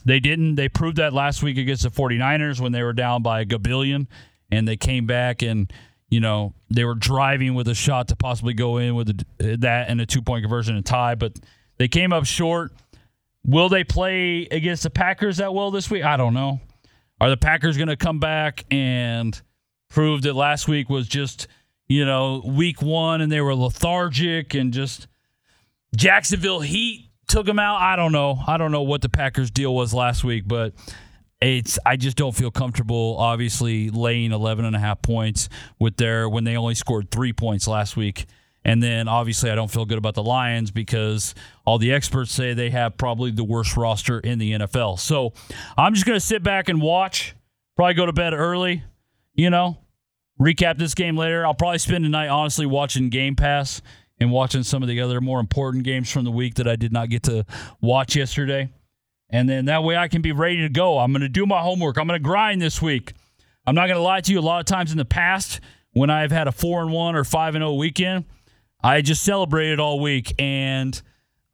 they 0.05 0.21
didn't. 0.21 0.57
They 0.57 0.69
proved 0.69 0.97
that 0.97 1.13
last 1.13 1.43
week 1.43 1.59
against 1.59 1.83
the 1.83 1.91
49ers 1.91 2.61
when 2.61 2.73
they 2.73 2.83
were 2.83 2.93
down 2.93 3.23
by 3.23 3.41
a 3.41 3.45
gabillion 3.45 4.07
and 4.51 4.67
they 4.67 4.77
came 4.77 5.07
back 5.07 5.43
and, 5.43 5.73
you 6.09 6.21
know, 6.21 6.55
they 6.71 6.85
were 6.85 6.95
driving 6.95 7.55
with 7.55 7.69
a 7.69 7.75
shot 7.75 8.09
to 8.09 8.17
possibly 8.17 8.55
go 8.55 8.79
in 8.79 8.95
with 8.95 9.11
a, 9.11 9.57
that 9.57 9.89
and 9.89 10.01
a 10.01 10.07
two 10.07 10.23
point 10.23 10.43
conversion 10.43 10.77
and 10.77 10.85
tie, 10.85 11.15
but 11.15 11.39
they 11.79 11.89
came 11.89 12.13
up 12.13 12.25
short. 12.27 12.73
Will 13.45 13.69
they 13.69 13.85
play 13.85 14.47
against 14.51 14.83
the 14.83 14.91
Packers 14.91 15.39
that 15.39 15.55
well 15.55 15.71
this 15.71 15.91
week? 15.91 16.05
I 16.05 16.17
don't 16.17 16.35
know. 16.35 16.61
Are 17.21 17.31
the 17.31 17.37
Packers 17.37 17.77
going 17.77 17.89
to 17.89 17.97
come 17.97 18.19
back 18.19 18.65
and 18.71 19.41
prove 19.89 20.23
that 20.23 20.35
last 20.35 20.69
week 20.69 20.89
was 20.89 21.09
just, 21.09 21.49
you 21.89 22.05
know, 22.05 22.43
week 22.45 22.83
one 22.83 23.21
and 23.21 23.31
they 23.31 23.41
were 23.41 23.55
lethargic 23.55 24.55
and 24.55 24.73
just 24.73 25.07
Jacksonville 25.97 26.61
Heat 26.61 27.11
took 27.29 27.47
them 27.47 27.59
out? 27.59 27.81
I 27.81 27.97
don't 27.97 28.13
know. 28.13 28.39
I 28.47 28.57
don't 28.57 28.73
know 28.73 28.83
what 28.83 29.03
the 29.03 29.09
Packers 29.09 29.51
deal 29.51 29.75
was 29.75 29.93
last 29.93 30.25
week, 30.25 30.45
but 30.47 30.75
it's 31.41 31.79
I 31.87 31.97
just 31.97 32.17
don't 32.17 32.35
feel 32.35 32.51
comfortable 32.51 33.17
obviously 33.19 33.89
laying 33.89 34.33
11 34.33 34.65
and 34.65 34.77
a 34.77 34.79
half 34.79 35.01
points 35.01 35.49
with 35.79 35.97
their 35.97 36.29
when 36.29 36.45
they 36.45 36.57
only 36.57 36.75
scored 36.75 37.11
3 37.11 37.33
points 37.33 37.67
last 37.67 37.97
week. 37.97 38.27
And 38.65 38.83
then 38.83 39.09
obviously 39.09 39.51
I 39.51 39.55
don't 39.55 39.71
feel 39.71 39.87
good 39.87 39.99
about 39.99 40.15
the 40.15 40.23
Lions 40.23 40.71
because 40.71 41.35
all 41.65 41.79
the 41.79 41.93
experts 41.93 42.33
say 42.33 42.53
they 42.53 42.71
have 42.71 42.97
probably 42.97 43.31
the 43.31 43.45
worst 43.45 43.77
roster 43.77 44.19
in 44.21 44.39
the 44.39 44.53
NFL. 44.53 44.99
So, 44.99 45.33
I'm 45.79 45.95
just 45.95 46.07
going 46.07 46.17
to 46.17 46.25
sit 46.25 46.43
back 46.43 46.69
and 46.69 46.81
watch, 46.81 47.35
probably 47.77 47.95
go 47.95 48.07
to 48.07 48.13
bed 48.13 48.35
early, 48.35 48.85
you 49.35 49.49
know, 49.49 49.79
recap 50.39 50.77
this 50.79 50.95
game 50.95 51.17
later. 51.17 51.47
I'll 51.47 51.55
probably 51.55 51.79
spend 51.79 52.05
the 52.05 52.09
night 52.09 52.29
honestly 52.29 52.67
watching 52.67 53.09
Game 53.09 53.35
Pass 53.35 53.81
and 54.19 54.31
watching 54.31 54.63
some 54.63 54.83
of 54.83 54.89
the 54.89 55.01
other 55.01 55.21
more 55.21 55.41
important 55.41 55.85
games 55.85 56.11
from 56.11 56.25
the 56.25 56.31
week 56.31 56.55
that 56.57 56.69
I 56.69 56.77
did 56.77 56.93
not 56.93 57.09
get 57.09 57.23
to 57.25 57.47
watch 57.81 58.15
yesterday. 58.15 58.71
And 59.31 59.49
then 59.49 59.67
that 59.67 59.83
way 59.83 59.97
I 59.97 60.09
can 60.09 60.23
be 60.23 60.33
ready 60.33 60.61
to 60.61 60.69
go. 60.69 60.99
I'm 60.99 61.13
going 61.13 61.23
to 61.23 61.29
do 61.29 61.47
my 61.47 61.61
homework. 61.61 61.97
I'm 61.97 62.07
going 62.07 62.21
to 62.21 62.23
grind 62.23 62.61
this 62.61 62.83
week. 62.83 63.15
I'm 63.67 63.75
not 63.75 63.87
going 63.87 63.97
to 63.97 64.03
lie 64.03 64.21
to 64.21 64.33
you. 64.33 64.41
A 64.41 64.43
lot 64.43 64.61
of 64.61 64.67
times 64.67 64.93
in 64.93 64.99
the 64.99 65.05
past, 65.05 65.61
when 65.93 66.11
I've 66.11 66.33
had 66.33 66.49
a 66.49 66.53
four 66.53 66.83
and 66.83 66.93
one 66.93 67.15
or 67.15 67.25
five 67.25 67.55
and 67.55 67.63
zero 67.63 67.75
weekend, 67.75 68.25
I 68.83 69.03
just 69.03 69.23
celebrated 69.23 69.81
all 69.81 70.01
week 70.01 70.35
and 70.39 71.01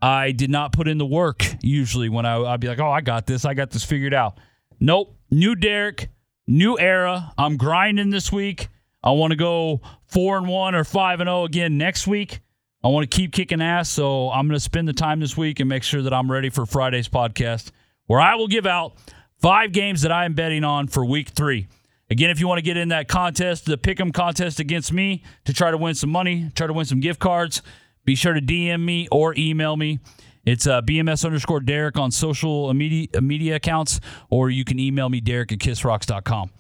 I 0.01 0.33
did 0.33 0.51
not 0.51 0.73
put 0.73 0.89
in 0.89 0.99
the 0.99 1.07
work. 1.07 1.45
Usually, 1.63 2.09
when 2.09 2.27
I, 2.27 2.37
I'd 2.37 2.61
be 2.61 2.69
like, 2.69 2.81
"Oh, 2.81 2.91
I 2.91 3.01
got 3.01 3.27
this. 3.27 3.45
I 3.45 3.55
got 3.55 3.71
this 3.71 3.85
figured 3.85 4.15
out." 4.15 4.39
Nope. 4.79 5.17
New 5.31 5.55
Derek, 5.57 6.11
new 6.47 6.79
era. 6.79 7.33
I'm 7.37 7.57
grinding 7.57 8.11
this 8.11 8.31
week. 8.31 8.69
I 9.03 9.11
want 9.11 9.33
to 9.33 9.37
go 9.37 9.81
four 10.07 10.37
and 10.37 10.47
one 10.49 10.75
or 10.75 10.85
five 10.85 11.21
and 11.21 11.29
zero 11.29 11.45
again 11.45 11.79
next 11.79 12.07
week. 12.07 12.41
I 12.85 12.89
want 12.89 13.11
to 13.11 13.17
keep 13.17 13.33
kicking 13.33 13.61
ass, 13.61 13.89
so 13.89 14.31
I'm 14.31 14.47
going 14.47 14.57
to 14.57 14.61
spend 14.61 14.87
the 14.87 14.93
time 14.93 15.19
this 15.19 15.37
week 15.37 15.59
and 15.59 15.69
make 15.69 15.83
sure 15.83 16.03
that 16.03 16.15
I'm 16.15 16.31
ready 16.31 16.51
for 16.51 16.67
Friday's 16.67 17.09
podcast, 17.09 17.73
where 18.07 18.21
I 18.21 18.37
will 18.37 18.47
give 18.47 18.67
out 18.67 18.95
five 19.41 19.73
games 19.73 20.03
that 20.03 20.13
I 20.13 20.25
am 20.25 20.35
betting 20.35 20.63
on 20.63 20.87
for 20.87 21.05
week 21.05 21.31
three. 21.31 21.67
Again, 22.09 22.31
if 22.31 22.39
you 22.39 22.47
want 22.47 22.59
to 22.59 22.63
get 22.63 22.77
in 22.77 22.89
that 22.91 23.09
contest, 23.09 23.67
the 23.67 23.77
pick'em 23.77 24.13
contest 24.15 24.61
against 24.61 24.93
me 24.93 25.25
to 25.45 25.53
try 25.53 25.71
to 25.71 25.77
win 25.77 25.95
some 25.95 26.11
money, 26.11 26.51
try 26.55 26.67
to 26.67 26.73
win 26.73 26.87
some 26.87 27.01
gift 27.01 27.19
cards, 27.19 27.63
be 28.05 28.15
sure 28.15 28.33
to 28.33 28.41
DM 28.41 28.85
me 28.85 29.09
or 29.11 29.35
email 29.37 29.77
me. 29.77 29.99
It's 30.45 30.67
uh, 30.69 30.81
BMS 30.81 31.25
underscore 31.25 31.59
Derek 31.61 31.99
on 31.99 32.13
social 32.13 32.73
media, 32.73 33.09
media 33.21 33.57
accounts, 33.57 34.01
or 34.31 34.49
you 34.49 34.65
can 34.65 34.79
email 34.79 35.09
me, 35.09 35.21
Derek 35.21 35.51
at 35.51 35.59
kissrocks.com. 35.59 36.51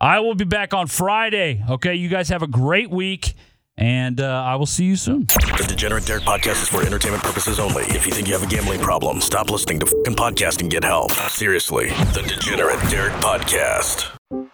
I 0.00 0.20
will 0.20 0.34
be 0.34 0.44
back 0.44 0.72
on 0.72 0.86
Friday. 0.86 1.62
Okay, 1.68 1.94
you 1.94 2.08
guys 2.08 2.30
have 2.30 2.42
a 2.42 2.46
great 2.46 2.90
week. 2.90 3.34
And 3.76 4.20
uh, 4.20 4.26
I 4.44 4.56
will 4.56 4.66
see 4.66 4.84
you 4.84 4.96
soon. 4.96 5.26
The 5.26 5.64
Degenerate 5.68 6.04
Derek 6.04 6.24
podcast 6.24 6.62
is 6.62 6.68
for 6.68 6.84
entertainment 6.84 7.22
purposes 7.22 7.60
only. 7.60 7.84
If 7.84 8.06
you 8.06 8.12
think 8.12 8.26
you 8.26 8.34
have 8.34 8.42
a 8.42 8.48
gambling 8.48 8.80
problem, 8.80 9.20
stop 9.20 9.50
listening 9.50 9.78
to 9.78 9.86
fucking 9.86 10.16
podcast 10.16 10.60
and 10.60 10.68
get 10.68 10.82
help. 10.82 11.12
Seriously, 11.12 11.90
the 12.12 12.24
Degenerate 12.26 12.80
Derek 12.90 13.14
podcast. 13.14 14.17